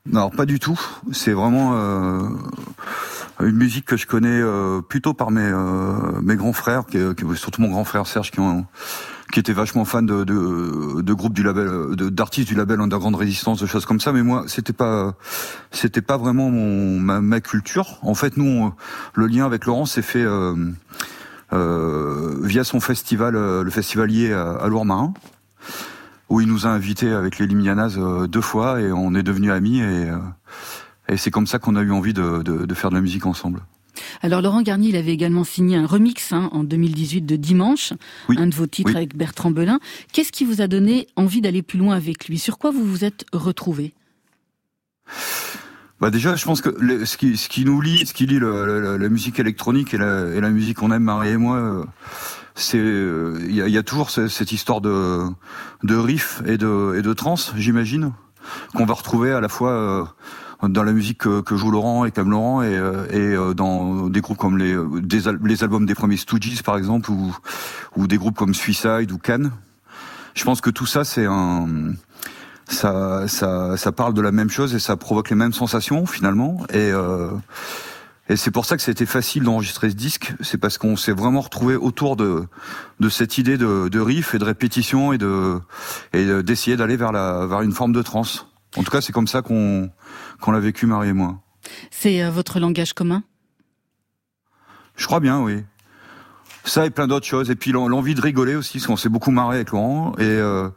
[0.05, 0.79] Non, pas du tout.
[1.11, 2.29] C'est vraiment euh,
[3.41, 6.99] une musique que je connais euh, plutôt par mes euh, mes grands frères, qui,
[7.35, 8.67] surtout mon grand frère Serge, qui, ont,
[9.33, 13.59] qui était vachement fan de, de, de groupes du label, d'artistes du label Underground Résistance,
[13.59, 14.11] de choses comme ça.
[14.11, 15.15] Mais moi, c'était pas
[15.71, 17.97] c'était pas vraiment mon ma, ma, culture.
[18.03, 18.71] En fait, nous,
[19.15, 20.25] le lien avec Laurent s'est fait
[21.51, 25.13] via son festival, le festivalier à, à Lourmarin
[26.29, 29.51] où il nous a invités avec les Limianas euh, deux fois et on est devenus
[29.51, 30.17] amis et, euh,
[31.09, 33.25] et c'est comme ça qu'on a eu envie de, de, de, faire de la musique
[33.25, 33.61] ensemble.
[34.21, 37.93] Alors Laurent Garnier, il avait également signé un remix hein, en 2018 de Dimanche,
[38.29, 39.79] un de vos titres avec Bertrand Belin.
[40.11, 42.37] Qu'est-ce qui vous a donné envie d'aller plus loin avec lui?
[42.37, 43.93] Sur quoi vous vous êtes retrouvé
[46.01, 48.97] bah déjà, je pense que ce, qui, ce qui nous lie, ce qui lie le,
[48.97, 51.83] la musique électronique et la, et la musique qu'on aime, Marie et moi, euh,
[52.55, 55.23] c'est il y, y, a, toujours cette histoire de
[55.83, 58.13] de riff et de et de trance, j'imagine,
[58.75, 60.03] qu'on va retrouver à la fois euh,
[60.63, 64.07] dans la musique que, que, joue Laurent et Cam Laurent et, euh, et euh, dans
[64.07, 67.35] des groupes comme les des, les albums des premiers Stooges par exemple ou
[67.97, 69.51] ou des groupes comme Suicide ou Cannes.
[70.33, 71.93] Je pense que tout ça c'est un
[72.67, 76.65] ça, ça, ça parle de la même chose et ça provoque les mêmes sensations finalement.
[76.69, 77.29] Et, euh,
[78.27, 81.41] et c'est pour ça que c'était facile d'enregistrer ce disque, c'est parce qu'on s'est vraiment
[81.41, 82.45] retrouvé autour de
[82.99, 85.59] de cette idée de, de riff et de répétition et de
[86.13, 88.47] et d'essayer d'aller vers la vers une forme de trance.
[88.77, 89.89] En tout cas, c'est comme ça qu'on
[90.41, 91.39] qu'on l'a vécu Marie et moi.
[91.91, 93.23] C'est euh, votre langage commun?
[94.95, 95.63] Je crois bien, oui.
[96.63, 97.51] Ça et plein d'autres choses.
[97.51, 100.13] Et puis l'envie de rigoler aussi, parce qu'on s'est beaucoup marré avec Laurent.
[100.17, 100.69] Et euh,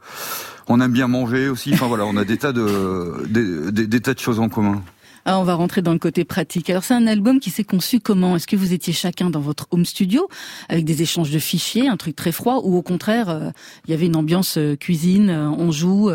[0.67, 1.73] on aime bien manger aussi.
[1.73, 4.81] Enfin voilà, on a des tas de des, des tas de choses en commun.
[5.25, 6.69] Ah, on va rentrer dans le côté pratique.
[6.69, 8.35] Alors c'est un album qui s'est conçu comment?
[8.35, 10.27] Est-ce que vous étiez chacun dans votre home studio
[10.69, 13.49] avec des échanges de fichiers, un truc très froid, ou au contraire euh,
[13.85, 16.09] il y avait une ambiance euh, cuisine, euh, on joue,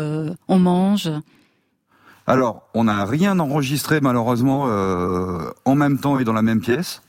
[0.47, 1.09] on mange?
[2.27, 4.63] Alors on n'a rien enregistré malheureusement
[5.65, 7.01] en même temps et dans la même pièce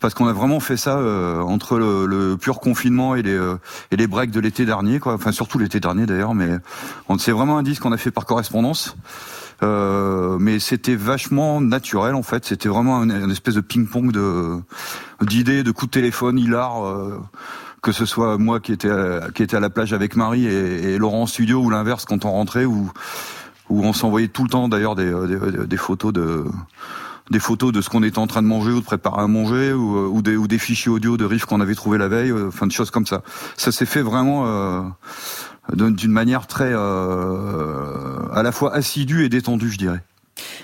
[0.00, 4.66] parce qu'on a vraiment fait ça entre le, pur confinement et les breaks de l'été
[4.66, 5.14] dernier quoi.
[5.14, 6.50] Enfin surtout l'été dernier d'ailleurs mais
[7.18, 8.96] c'est vraiment un disque qu'on a fait par correspondance
[9.62, 12.44] euh, mais c'était vachement naturel en fait.
[12.44, 14.58] C'était vraiment une, espèce de ping-pong de
[15.22, 16.84] d'idées, de coups de téléphone hilar.
[16.84, 17.20] Euh,
[17.82, 18.88] que ce soit moi qui était
[19.34, 22.30] qui était à la plage avec Marie et, Laurent en studio ou l'inverse quand on
[22.30, 22.90] rentrait ou
[23.68, 26.44] où on s'envoyait tout le temps d'ailleurs des, des, des, photos de
[27.30, 29.72] des photos de ce qu'on était en train de manger ou de préparer à manger
[29.72, 32.66] ou, ou des, ou des fichiers audio de riffs qu'on avait trouvé la veille, enfin
[32.66, 33.22] de choses comme ça.
[33.56, 34.82] Ça s'est fait vraiment euh,
[35.72, 40.00] d'une manière très euh, à la fois assidue et détendue, je dirais.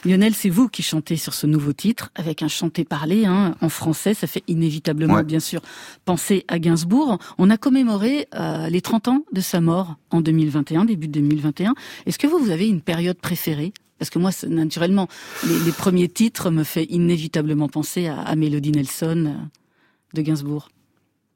[0.04, 3.68] Lionel, c'est vous qui chantez sur ce nouveau titre, avec un chanté parlé hein, en
[3.68, 4.14] français.
[4.14, 5.60] Ça fait inévitablement, bien sûr,
[6.04, 7.18] penser à Gainsbourg.
[7.38, 11.74] On a commémoré euh, les 30 ans de sa mort en 2021, début 2021.
[12.06, 13.72] Est-ce que vous, vous avez une période préférée?
[13.98, 15.08] Parce que moi, naturellement,
[15.46, 20.70] les, premiers titres me fait inévitablement penser à, à Mélodie Nelson euh, de Gainsbourg.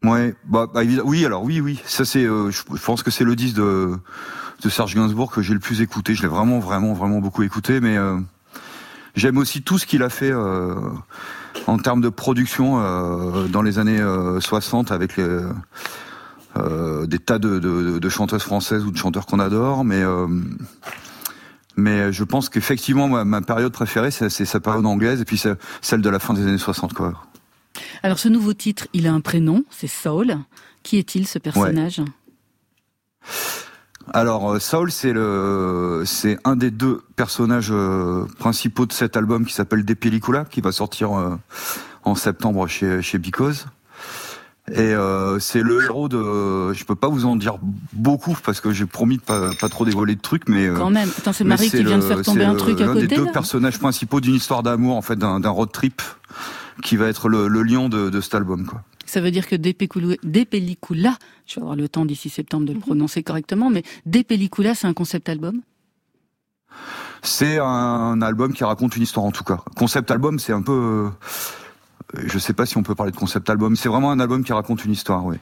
[0.04, 3.34] Ouais, bah, bah oui, alors oui, oui, ça c'est, euh, je pense que c'est le
[3.34, 3.96] disque de,
[4.62, 6.14] de Serge Gainsbourg que j'ai le plus écouté.
[6.14, 8.18] Je l'ai vraiment, vraiment, vraiment beaucoup écouté, mais euh,
[9.16, 10.74] j'aime aussi tout ce qu'il a fait euh,
[11.66, 12.76] en termes de production
[13.48, 14.02] dans les années
[14.40, 15.40] 60 avec les,
[17.06, 20.02] des tas de, de, de, chanteuses françaises ou de chanteurs qu'on adore, mais
[21.76, 25.40] mais je pense qu'effectivement ma, ma, période préférée c'est sa période anglaise et puis
[25.80, 27.14] celle de la fin des années 60 quoi.
[28.02, 30.36] Alors ce nouveau titre, il a un prénom, c'est Saul.
[30.82, 32.02] Qui est-il ce personnage?
[34.12, 39.46] Alors euh, Saul, c'est le, c'est un des deux personnages euh, principaux de cet album
[39.46, 41.36] qui s'appelle Des Pellicula, qui va sortir euh,
[42.02, 43.66] en septembre chez chez Because.
[44.72, 44.94] Et
[45.40, 46.72] c'est le héros de.
[46.72, 47.56] Je peux pas vous en dire
[47.92, 51.10] beaucoup parce que j'ai promis de pas, pas trop dévoiler de trucs, mais quand même.
[51.18, 53.04] Attends, c'est Marie qui vient de faire tomber un truc à côté.
[53.04, 56.00] Un des deux personnages principaux d'une histoire d'amour, en fait, d'un road trip
[56.82, 58.66] qui va être le, le lion de, de, cet album.
[58.66, 58.82] Quoi.
[59.06, 59.74] Ça veut dire que Des
[60.44, 62.84] Pellicula, je vais avoir le temps d'ici septembre de le mhm.
[62.84, 65.60] prononcer correctement, mais Des Pellicula, c'est un concept album?
[67.22, 69.60] C'est un album qui raconte une histoire en tout cas.
[69.76, 71.08] Concept album, c'est un peu...
[72.16, 73.76] Euh, je sais pas si on peut parler de concept album.
[73.76, 75.36] C'est vraiment un album qui raconte une histoire, oui.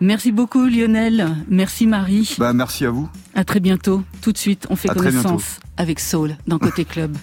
[0.00, 2.36] Merci beaucoup Lionel, merci Marie.
[2.38, 3.08] Bah merci à vous.
[3.34, 4.02] À très bientôt.
[4.20, 7.16] Tout de suite, on fait connaissance avec Soul dans Côté Club.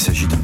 [0.00, 0.38] S'agit d'un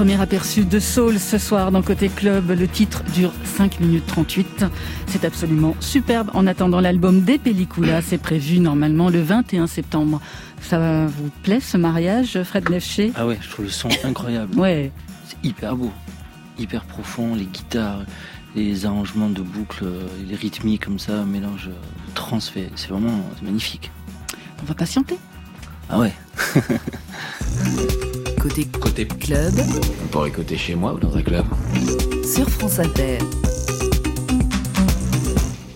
[0.00, 2.52] premier aperçu de Soul ce soir dans Côté Club.
[2.58, 4.64] Le titre dure 5 minutes 38.
[5.06, 6.30] C'est absolument superbe.
[6.32, 10.22] En attendant l'album des Pelliculas, c'est prévu normalement le 21 septembre.
[10.62, 13.12] Ça vous plaît ce mariage, Fred Nefché?
[13.14, 14.58] Ah ouais, je trouve le son incroyable.
[14.58, 14.90] Ouais.
[15.26, 15.92] C'est hyper beau,
[16.58, 18.06] hyper profond, les guitares,
[18.56, 19.84] les arrangements de boucles,
[20.26, 21.68] les rythmiques comme ça, mélange
[22.14, 22.70] transfert.
[22.74, 23.90] C'est vraiment magnifique.
[24.62, 25.18] On va patienter.
[25.90, 26.14] Ah ouais.
[28.42, 29.52] Côté, côté club.
[30.02, 31.44] On pourrait écouter chez moi ou dans un club.
[32.24, 33.18] Sur France Inter.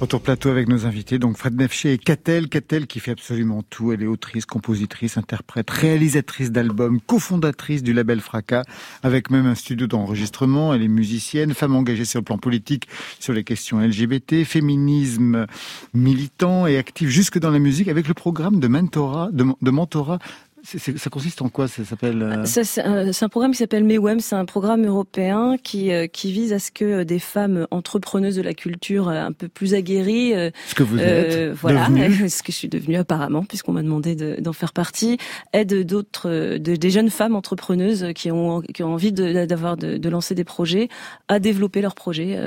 [0.01, 2.49] Retour plateau avec nos invités, donc Fred Nefché et Catel.
[2.49, 3.93] Catel qui fait absolument tout.
[3.93, 8.65] Elle est autrice, compositrice, interprète, réalisatrice d'albums, cofondatrice du label Fracas,
[9.03, 10.73] avec même un studio d'enregistrement.
[10.73, 12.89] Elle est musicienne, femme engagée sur le plan politique
[13.21, 15.47] sur les questions LGBT, féminisme
[15.93, 20.19] militant et active jusque dans la musique avec le programme de mentorat, de, de mentorat
[20.65, 24.21] ça consiste en quoi Ça s'appelle euh C'est un programme qui s'appelle MEWEM.
[24.21, 28.43] C'est un programme européen qui euh, qui vise à ce que des femmes entrepreneuses de
[28.43, 30.33] la culture euh, un peu plus aguerries,
[30.67, 31.87] ce que vous êtes, voilà,
[32.29, 35.19] ce que je suis devenue apparemment, puisqu'on m'a demandé d'en faire partie,
[35.53, 40.35] aident d'autres, des jeunes femmes entrepreneuses qui ont qui ont envie d'avoir de, de, lancer
[40.35, 40.89] des projets
[41.29, 42.39] à développer leurs projets.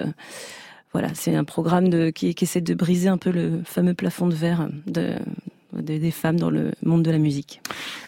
[0.92, 4.28] voilà, c'est un programme de, qui, qui essaie de briser un peu le fameux plafond
[4.28, 5.14] de verre de
[5.74, 7.62] des, femmes dans le monde de la musique.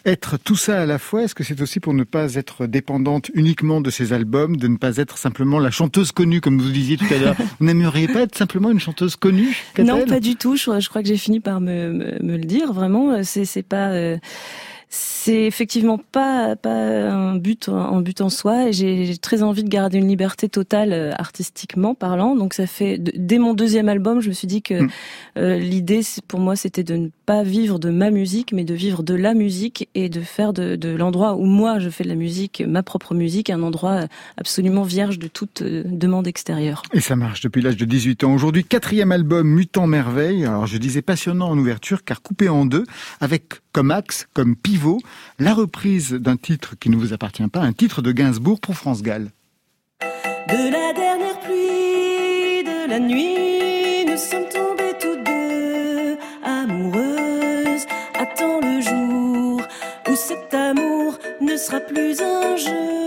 [0.06, 3.30] Être tout ça à la fois, est-ce que c'est aussi pour ne pas être dépendante
[3.34, 6.96] uniquement de ces albums, de ne pas être simplement la chanteuse connue, comme vous disiez
[6.96, 10.56] tout à l'heure Vous n'aimeriez pas être simplement une chanteuse connue Non, pas du tout.
[10.56, 12.72] Je, crois que j'ai fini par me, me, le dire.
[12.72, 13.90] Vraiment, c'est pas.
[13.90, 14.16] Euh,
[14.92, 18.68] c'est effectivement pas pas un but en but en soi.
[18.68, 22.34] Et j'ai très envie de garder une liberté totale euh, artistiquement parlant.
[22.34, 24.90] Donc ça fait dès mon deuxième album je me suis dit que mm.
[25.38, 29.04] euh, l'idée pour moi c'était de ne pas vivre de ma musique mais de vivre
[29.04, 32.16] de la musique et de faire de, de l'endroit où moi je fais de la
[32.16, 36.82] musique ma propre musique un endroit absolument vierge de toute euh, demande extérieure.
[36.92, 38.34] Et ça marche depuis l'âge de 18 ans.
[38.34, 40.44] Aujourd'hui quatrième album Mutant Merveille.
[40.44, 42.84] Alors je disais passionnant en ouverture car coupé en deux
[43.20, 44.56] avec comme axe comme
[45.38, 49.02] la reprise d'un titre qui ne vous appartient pas, un titre de Gainsbourg pour France
[49.02, 49.30] Gall.
[50.00, 57.86] De la dernière pluie, de la nuit, nous sommes tombés tous deux amoureuses.
[58.18, 59.62] Attends le jour
[60.08, 62.99] où cet amour ne sera plus un jeu.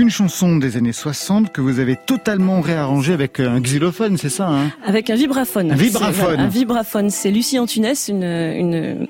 [0.00, 4.48] Une chanson des années 60 que vous avez totalement réarrangée avec un xylophone, c'est ça
[4.48, 4.70] hein?
[4.84, 5.72] Avec un vibraphone.
[5.72, 6.40] Un vibraphone.
[6.40, 7.10] Un vibraphone.
[7.10, 9.08] C'est Lucie Antunes, une, une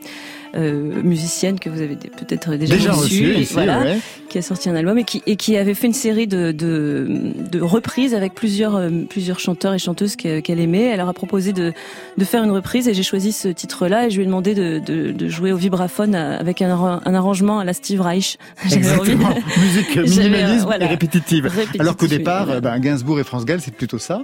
[0.55, 3.95] euh, musicienne que vous avez peut-être déjà, déjà reçue, voilà,
[4.29, 7.07] qui a sorti un album et qui, et qui avait fait une série de, de,
[7.51, 10.87] de reprises avec plusieurs, euh, plusieurs chanteurs et chanteuses qu'elle aimait.
[10.87, 11.73] Elle leur a proposé de,
[12.17, 14.79] de faire une reprise et j'ai choisi ce titre-là et je lui ai demandé de,
[14.79, 18.37] de, de jouer au vibraphone avec un, un, arrangement à la Steve Reich.
[18.65, 19.35] Exactement.
[19.59, 21.51] Musique minimaliste et répétitive.
[21.79, 24.23] Alors qu'au départ, ben, Gainsbourg et France Gall, c'est plutôt ça.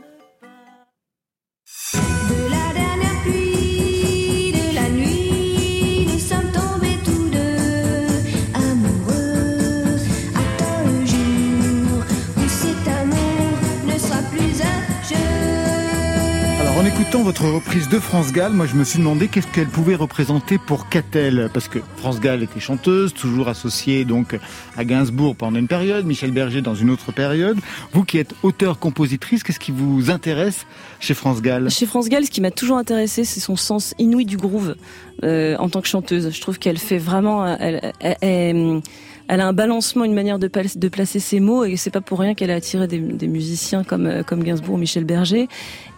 [16.98, 20.56] Écoutant votre reprise de France Gall, moi je me suis demandé qu'est-ce qu'elle pouvait représenter
[20.56, 24.38] pour Catel, parce que France Gall était chanteuse, toujours associée donc
[24.78, 27.58] à Gainsbourg pendant une période, Michel Berger dans une autre période.
[27.92, 30.64] Vous qui êtes auteur-compositrice, qu'est-ce qui vous intéresse
[30.98, 31.70] chez France Gall?
[31.70, 34.74] Chez France Gall, ce qui m'a toujours intéressé, c'est son sens inouï du groove
[35.22, 36.30] euh, en tant que chanteuse.
[36.32, 38.80] Je trouve qu'elle fait vraiment, elle, elle, elle
[39.28, 42.50] a un balancement, une manière de, placer ses mots, et c'est pas pour rien qu'elle
[42.50, 45.48] a attiré des, des, musiciens comme euh, comme Gainsbourg, Michel Berger.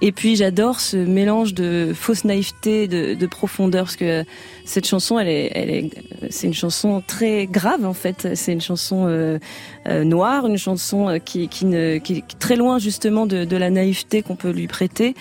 [0.00, 4.24] Et puis j'adore ce mélange de fausse naïveté, de, de, profondeur, parce que
[4.64, 5.90] cette chanson, elle est, elle est,
[6.30, 8.28] c'est une chanson très grave en fait.
[8.34, 9.38] C'est une chanson euh,
[9.86, 13.56] euh noire, une chanson euh, qui, qui, ne, qui est très loin justement de, de
[13.56, 15.14] la naïveté qu'on peut lui prêter.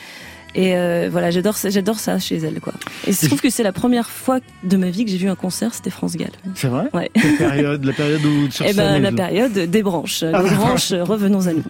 [0.58, 2.74] Et euh, voilà, j'adore ça, j'adore ça chez elle, quoi.
[3.06, 5.36] Et je trouve que c'est la première fois de ma vie que j'ai vu un
[5.36, 6.32] concert, c'était France Gall.
[6.56, 6.86] C'est vrai?
[6.96, 7.12] Ouais.
[7.14, 10.24] Quelle période, la période où Eh ben, la période des branches.
[10.24, 11.64] Ah, des branches, revenons à nous.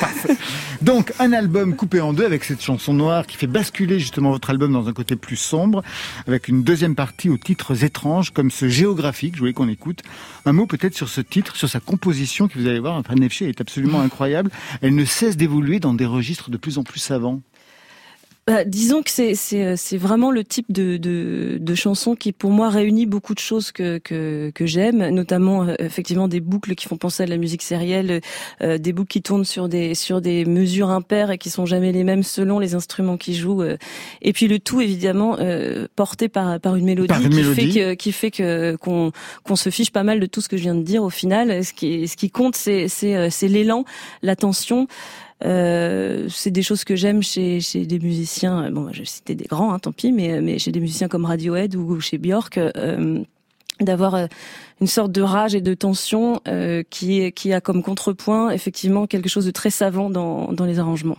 [0.00, 0.36] Parfait.
[0.82, 4.50] Donc, un album coupé en deux avec cette chanson noire qui fait basculer justement votre
[4.50, 5.82] album dans un côté plus sombre,
[6.26, 9.34] avec une deuxième partie aux titres étranges comme ce géographique.
[9.34, 10.02] Je voulais qu'on écoute.
[10.44, 12.96] Un mot peut-être sur ce titre, sur sa composition qui vous allez voir.
[12.96, 14.50] Enfin, Nefché est absolument incroyable.
[14.82, 17.40] Elle ne cesse d'évoluer dans des registres de plus en plus savants.
[18.48, 22.52] Bah, disons que c'est c'est c'est vraiment le type de, de de chanson qui pour
[22.52, 26.86] moi réunit beaucoup de choses que que que j'aime, notamment euh, effectivement des boucles qui
[26.86, 28.20] font penser à la musique sérielle,
[28.62, 31.90] euh, des boucles qui tournent sur des sur des mesures impaires et qui sont jamais
[31.90, 33.78] les mêmes selon les instruments qui jouent, euh.
[34.22, 35.36] et puis le tout évidemment
[35.96, 39.10] porté par par une mélodie, qui fait que qui fait que qu'on
[39.42, 41.64] qu'on se fiche pas mal de tout ce que je viens de dire au final.
[41.64, 43.84] Ce qui ce qui compte c'est c'est c'est l'élan,
[44.22, 44.86] la tension.
[45.44, 48.70] Euh, c'est des choses que j'aime chez, chez des musiciens.
[48.70, 51.76] Bon, je citer des grands, hein, tant pis, mais, mais chez des musiciens comme Radiohead
[51.76, 52.58] ou, chez Björk.
[52.58, 53.22] Euh,
[53.80, 54.26] d'avoir euh,
[54.80, 59.28] une sorte de rage et de tension euh, qui, qui a comme contrepoint effectivement quelque
[59.28, 61.18] chose de très savant dans, dans les arrangements.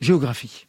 [0.00, 0.67] Géographie.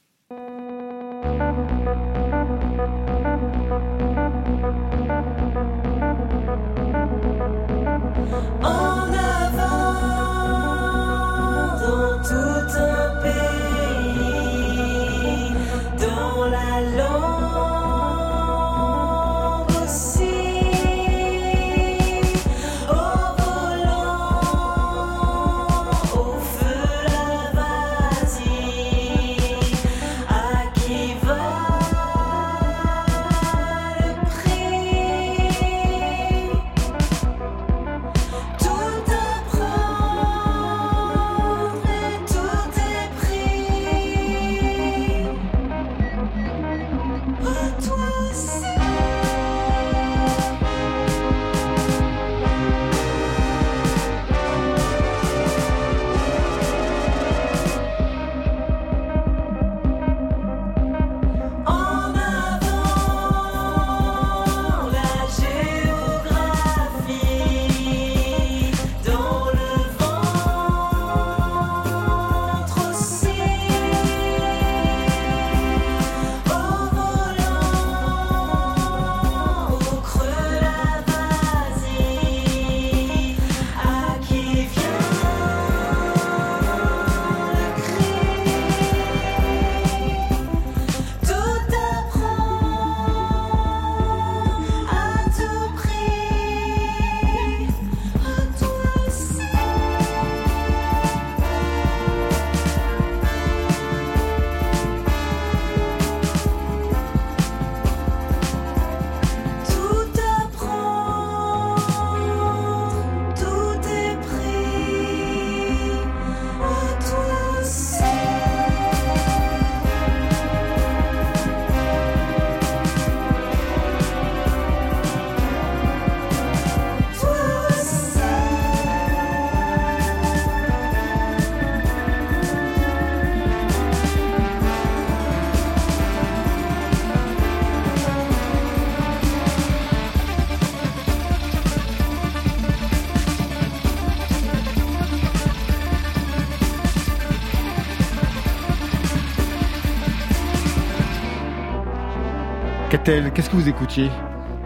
[153.09, 154.07] Qu'est-ce que vous écoutiez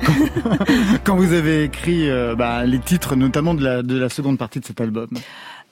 [1.06, 4.60] quand, vous avez écrit euh, bah, les titres, notamment de la, de la seconde partie
[4.60, 5.08] de cet album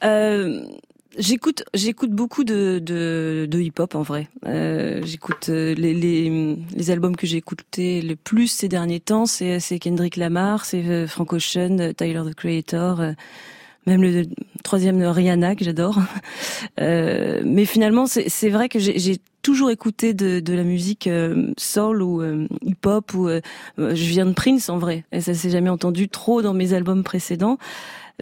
[0.05, 0.61] euh,
[1.17, 4.29] J'écoute, j'écoute beaucoup de, de, hip-hop en vrai.
[4.45, 9.77] Euh, j'écoute les, les, albums que j'ai écoutés le plus ces derniers temps, c'est, c'est
[9.77, 13.01] Kendrick Lamar, c'est Frank Ocean, Tyler the Creator,
[13.85, 14.23] même le
[14.63, 15.99] troisième de Rihanna que j'adore.
[16.79, 21.09] Mais finalement, c'est, c'est vrai que j'ai toujours écouté de, de la musique
[21.57, 22.21] soul ou
[22.61, 23.29] hip-hop ou
[23.77, 25.03] je viens de Prince en vrai.
[25.11, 27.57] Et ça s'est jamais entendu trop dans mes albums précédents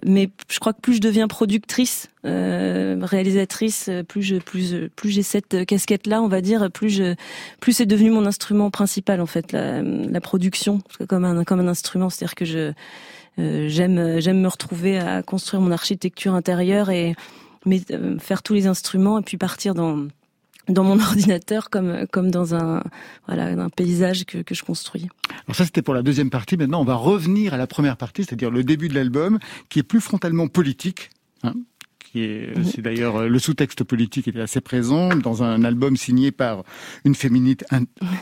[0.05, 5.23] mais je crois que plus je deviens productrice, euh, réalisatrice, plus je plus plus j'ai
[5.23, 7.15] cette casquette là, on va dire, plus je
[7.59, 11.67] plus c'est devenu mon instrument principal en fait, la, la production comme un comme un
[11.67, 12.71] instrument, c'est-à-dire que je
[13.39, 17.15] euh, j'aime j'aime me retrouver à construire mon architecture intérieure et
[17.65, 20.07] mais euh, faire tous les instruments et puis partir dans
[20.69, 22.83] dans mon ordinateur comme comme dans un
[23.27, 25.07] voilà un paysage que, que je construis.
[25.47, 26.57] Alors ça c'était pour la deuxième partie.
[26.57, 29.39] Maintenant on va revenir à la première partie, c'est-à-dire le début de l'album,
[29.69, 31.09] qui est plus frontalement politique.
[31.43, 31.53] Hein
[32.15, 32.63] Mhm.
[32.63, 36.63] c'est d'ailleurs euh, le sous-texte politique était assez présent dans un album signé par
[37.05, 37.65] une féministe,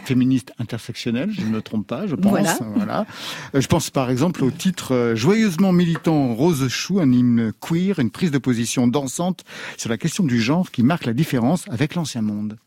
[0.05, 2.61] féministe intersectionnelle, je ne me trompe pas, je pense.
[2.75, 3.05] Voilà.
[3.55, 7.99] Euh, je pense par exemple au titre euh, joyeusement militant Rose Chou, un hymne queer,
[7.99, 9.43] une prise de position dansante
[9.77, 12.57] sur la question du genre qui marque la différence avec l'ancien monde.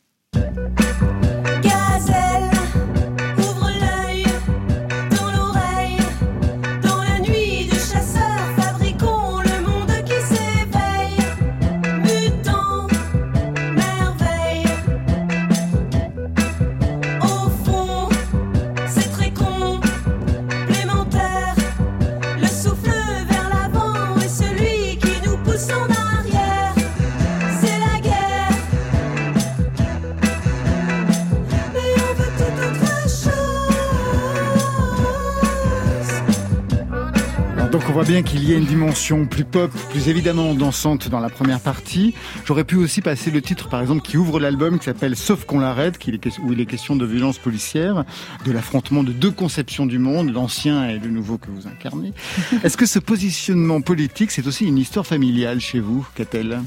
[37.72, 41.28] On voit bien qu'il y a une dimension plus pop, plus évidemment dansante dans la
[41.28, 42.14] première partie.
[42.44, 45.60] J'aurais pu aussi passer le titre, par exemple, qui ouvre l'album, qui s'appelle Sauf qu'on
[45.60, 48.04] l'arrête, où il est question de violence policière,
[48.44, 52.12] de l'affrontement de deux conceptions du monde, l'ancien et le nouveau que vous incarnez.
[52.64, 56.60] Est-ce que ce positionnement politique, c'est aussi une histoire familiale chez vous, Catel?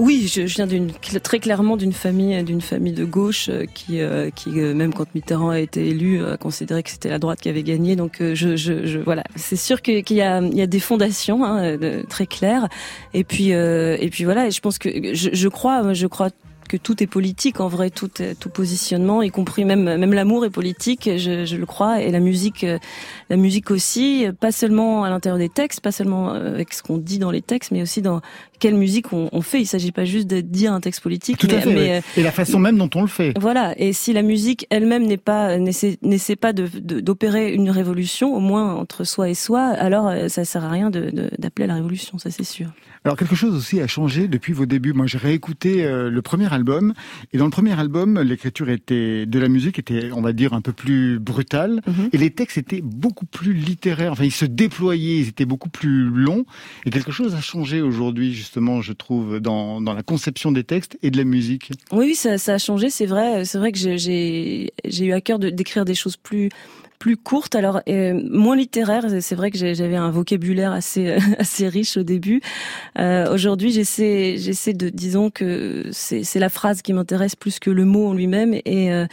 [0.00, 0.66] Oui, je, viens
[1.22, 5.14] très clairement d'une famille d'une famille de gauche euh, qui euh, qui euh, même quand
[5.14, 7.96] Mitterrand a été élu a considéré que c'était la droite qui avait gagné.
[7.96, 11.44] Donc je, je, je voilà, c'est sûr qu'il y a il y a des fondations
[11.44, 11.76] hein,
[12.08, 12.68] très claires.
[13.12, 16.30] Et puis et puis voilà, et je pense que je, je crois je crois
[16.70, 20.50] que tout est politique en vrai, tout tout positionnement, y compris même même l'amour est
[20.50, 22.64] politique, je, je, le crois, et la musique,
[23.28, 27.18] la musique aussi, pas seulement à l'intérieur des textes, pas seulement avec ce qu'on dit
[27.18, 28.20] dans les textes, mais aussi dans
[28.60, 29.60] quelle musique on, on fait.
[29.60, 32.30] Il s'agit pas juste de dire un texte politique, Tout mais, mais euh, et la
[32.30, 33.32] façon même dont on le fait.
[33.36, 33.74] Voilà.
[33.76, 38.74] Et si la musique elle-même n'est pas n'essaie pas d'opérer de, une révolution, au moins
[38.74, 42.30] entre soi et soi, alors euh, ça sert à rien d'appeler à la révolution, ça
[42.30, 42.68] c'est sûr.
[43.04, 44.92] Alors quelque chose aussi a changé depuis vos débuts.
[44.92, 46.92] Moi, j'ai réécouté euh, le premier album
[47.32, 50.60] et dans le premier album, l'écriture était de la musique était, on va dire, un
[50.60, 52.10] peu plus brutale mhm.
[52.12, 54.12] et les textes étaient beaucoup plus littéraires.
[54.12, 56.44] Enfin, ils se déployaient, ils étaient beaucoup plus longs
[56.84, 60.98] et quelque chose a changé aujourd'hui justement, je trouve, dans, dans la conception des textes
[61.02, 61.72] et de la musique.
[61.92, 63.46] Oui, ça, ça a changé, c'est vrai.
[63.46, 66.50] C'est vrai que j'ai eu à cœur d'écrire des choses plus
[67.00, 69.06] plus courtes, alors euh, moins littéraires.
[69.20, 72.40] C'est vrai que j'avais un vocabulaire assez assez riche au début.
[72.98, 77.84] Euh, Aujourd'hui, j'essaie j'essaie de disons que c'est la phrase qui m'intéresse plus que le
[77.84, 79.06] mot en lui-même et euh,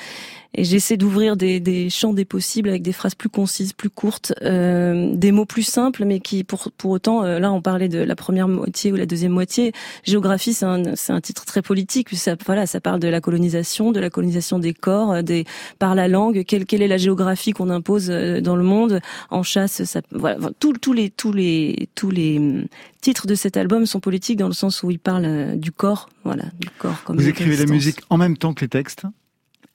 [0.58, 4.34] et j'essaie d'ouvrir des, des, champs des possibles avec des phrases plus concises, plus courtes,
[4.42, 8.00] euh, des mots plus simples, mais qui pour pour autant, euh, là on parlait de
[8.00, 9.72] la première moitié ou la deuxième moitié.
[10.04, 12.10] Géographie, c'est un c'est un titre très politique.
[12.16, 15.46] Ça voilà, ça parle de la colonisation, de la colonisation des corps, euh, des
[15.78, 16.44] par la langue.
[16.44, 19.00] Quelle quelle est la géographie qu'on impose euh, dans le monde?
[19.30, 22.66] En chasse ça, Voilà, tous tous les tous les tous les hum,
[23.00, 26.46] titres de cet album sont politiques dans le sens où ils parlent du corps, voilà,
[26.60, 27.04] du corps.
[27.04, 29.06] Comme Vous écrivez la musique en même temps que les textes?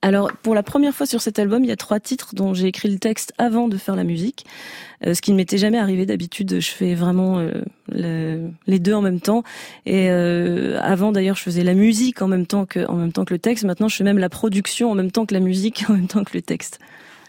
[0.04, 2.66] Alors, pour la première fois sur cet album, il y a trois titres dont j'ai
[2.66, 4.44] écrit le texte avant de faire la musique,
[5.06, 6.06] euh, ce qui ne m'était jamais arrivé.
[6.06, 9.44] D'habitude, je fais vraiment euh, les deux en même temps.
[9.86, 13.24] Et euh, avant, d'ailleurs, je faisais la musique en même temps que en même temps
[13.24, 13.64] que le texte.
[13.64, 16.24] Maintenant, je fais même la production en même temps que la musique, en même temps
[16.24, 16.80] que le texte.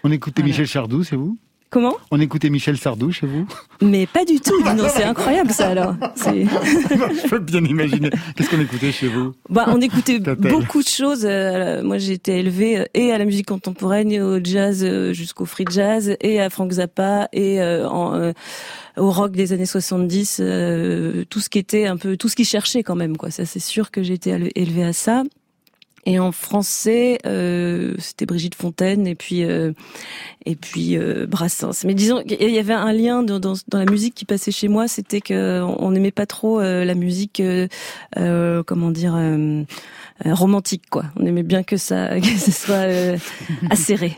[0.04, 1.38] On écoutait Michel Chardou, c'est vous?
[1.74, 3.48] Comment On écoutait Michel Sardou chez vous
[3.82, 4.62] Mais pas du tout.
[4.64, 5.96] Non, c'est incroyable ça alors.
[6.24, 8.12] Je peux bien imaginer.
[8.36, 11.26] Qu'est-ce qu'on écoutait chez vous Bah, on écoutait beaucoup de choses.
[11.28, 15.46] Euh, moi, j'ai été élevée euh, et à la musique contemporaine, au jazz euh, jusqu'au
[15.46, 18.34] free jazz, et à Frank Zappa, et en,
[18.96, 20.44] au rock des années 70,
[21.28, 23.18] tout ce qui était un peu, tout ce qui cherchait quand même.
[23.18, 23.32] Quoi.
[23.32, 25.24] Ça, c'est sûr que j'ai été élevée à ça.
[26.06, 29.72] Et en français, euh, c'était Brigitte Fontaine et puis euh,
[30.46, 31.86] et puis euh, Brassens.
[31.86, 34.68] Mais disons, il y avait un lien dans, dans, dans, la musique qui passait chez
[34.68, 39.16] moi, c'était que on n'aimait pas trop euh, la musique, euh, comment dire,
[40.26, 41.06] romantique quoi.
[41.16, 43.18] On aimait bien que ça, que ce soit
[43.70, 44.18] acéré.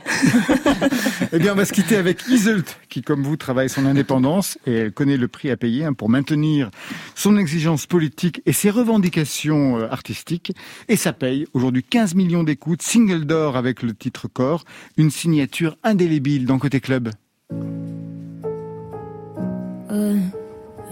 [1.31, 4.73] eh bien, on va se quitter avec Iseult, qui comme vous travaille son indépendance et
[4.73, 6.69] elle connaît le prix à payer hein, pour maintenir
[7.15, 10.53] son exigence politique et ses revendications artistiques.
[10.87, 14.65] Et ça paye aujourd'hui 15 millions d'écoutes, single d'or avec le titre Corps,
[14.97, 17.11] une signature indélébile dans Côté Club.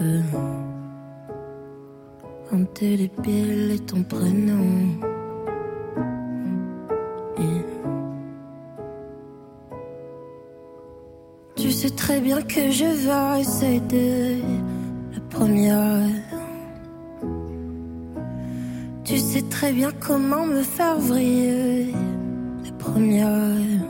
[0.00, 0.20] Euh,
[2.54, 4.66] indélébile est ton prénom.
[11.56, 14.42] Tu sais très bien que je vais essayer
[15.14, 16.08] la première
[19.04, 21.92] tu sais très bien comment me faire vriller
[22.64, 23.82] la première.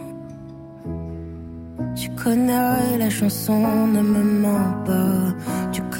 [1.94, 5.14] Tu connais la chanson, ne me mens pas.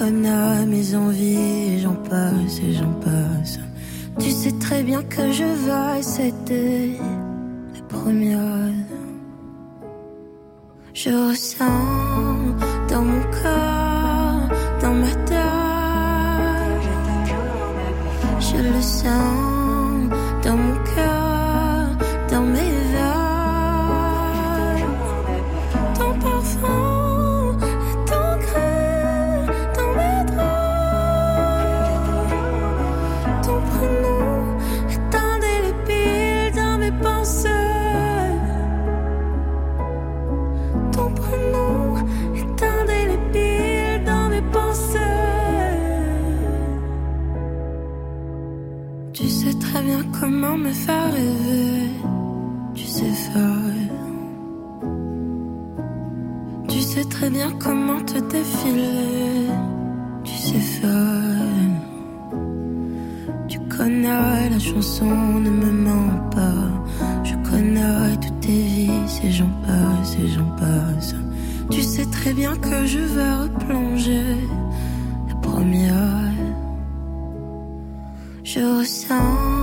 [0.04, 3.58] Connais mes envies, j'en passe et j'en passe.
[4.18, 6.90] Tu sais très bien que je vais, c'était
[7.74, 8.72] la première.
[10.92, 11.64] Je ressens
[12.90, 14.48] dans mon corps,
[14.82, 15.64] dans ma tête
[18.40, 20.10] je le sens
[20.44, 21.88] dans mon cœur,
[22.30, 22.83] dans mes
[50.56, 51.90] me faire rêver.
[52.74, 53.94] Tu sais faire.
[56.68, 59.48] Tu sais très bien comment te défiler.
[60.24, 61.34] Tu sais faire.
[63.48, 65.06] Tu connais la chanson,
[65.46, 66.64] ne me mens pas.
[67.22, 68.90] Je connais toutes tes vies,
[69.24, 71.14] et j'en passe et j'en passe.
[71.70, 74.36] Tu sais très bien que je vais replonger
[75.28, 76.32] la première.
[78.42, 79.53] Je ressens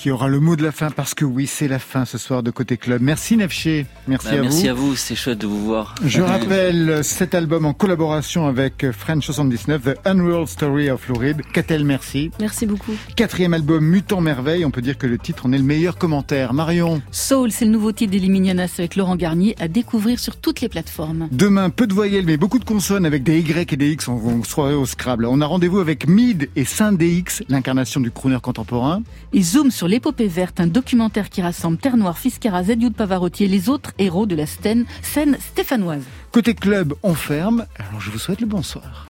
[0.00, 2.42] qui aura le mot de la fin parce que oui, c'est la fin ce soir
[2.42, 3.02] de Côté Club.
[3.02, 3.84] Merci Nefché.
[4.08, 4.68] Merci Bah, à merci vous.
[4.70, 5.94] à vous, c'est chouette de vous voir.
[6.02, 11.42] Je rappelle cet album en collaboration avec French 79, The Unreal Story of Reed.
[11.52, 12.30] Catel, merci.
[12.40, 12.92] Merci beaucoup.
[13.14, 14.64] Quatrième album, Mutant Merveille.
[14.64, 16.54] On peut dire que le titre en est le meilleur commentaire.
[16.54, 20.70] Marion, Soul, c'est le nouveau titre d'Eliminianas avec Laurent Garnier à découvrir sur toutes les
[20.70, 21.28] plateformes.
[21.30, 24.08] demain, peu de voyelles, mais beaucoup de consonnes avec des Y et des X.
[24.08, 25.26] On se croirait au Scrabble.
[25.26, 29.02] On a rendez-vous avec Mid et Saint DX, l'incarnation du crooner contemporain.
[29.34, 33.48] Et zoom sur l'épopée verte, un documentaire qui rassemble Terre Noire, Fiscara, Zedioud Pavarotti et
[33.48, 36.04] les autres héros de la scène, scène stéphanoise.
[36.30, 37.66] Côté club, on ferme.
[37.76, 38.92] Alors je vous souhaite le bonsoir.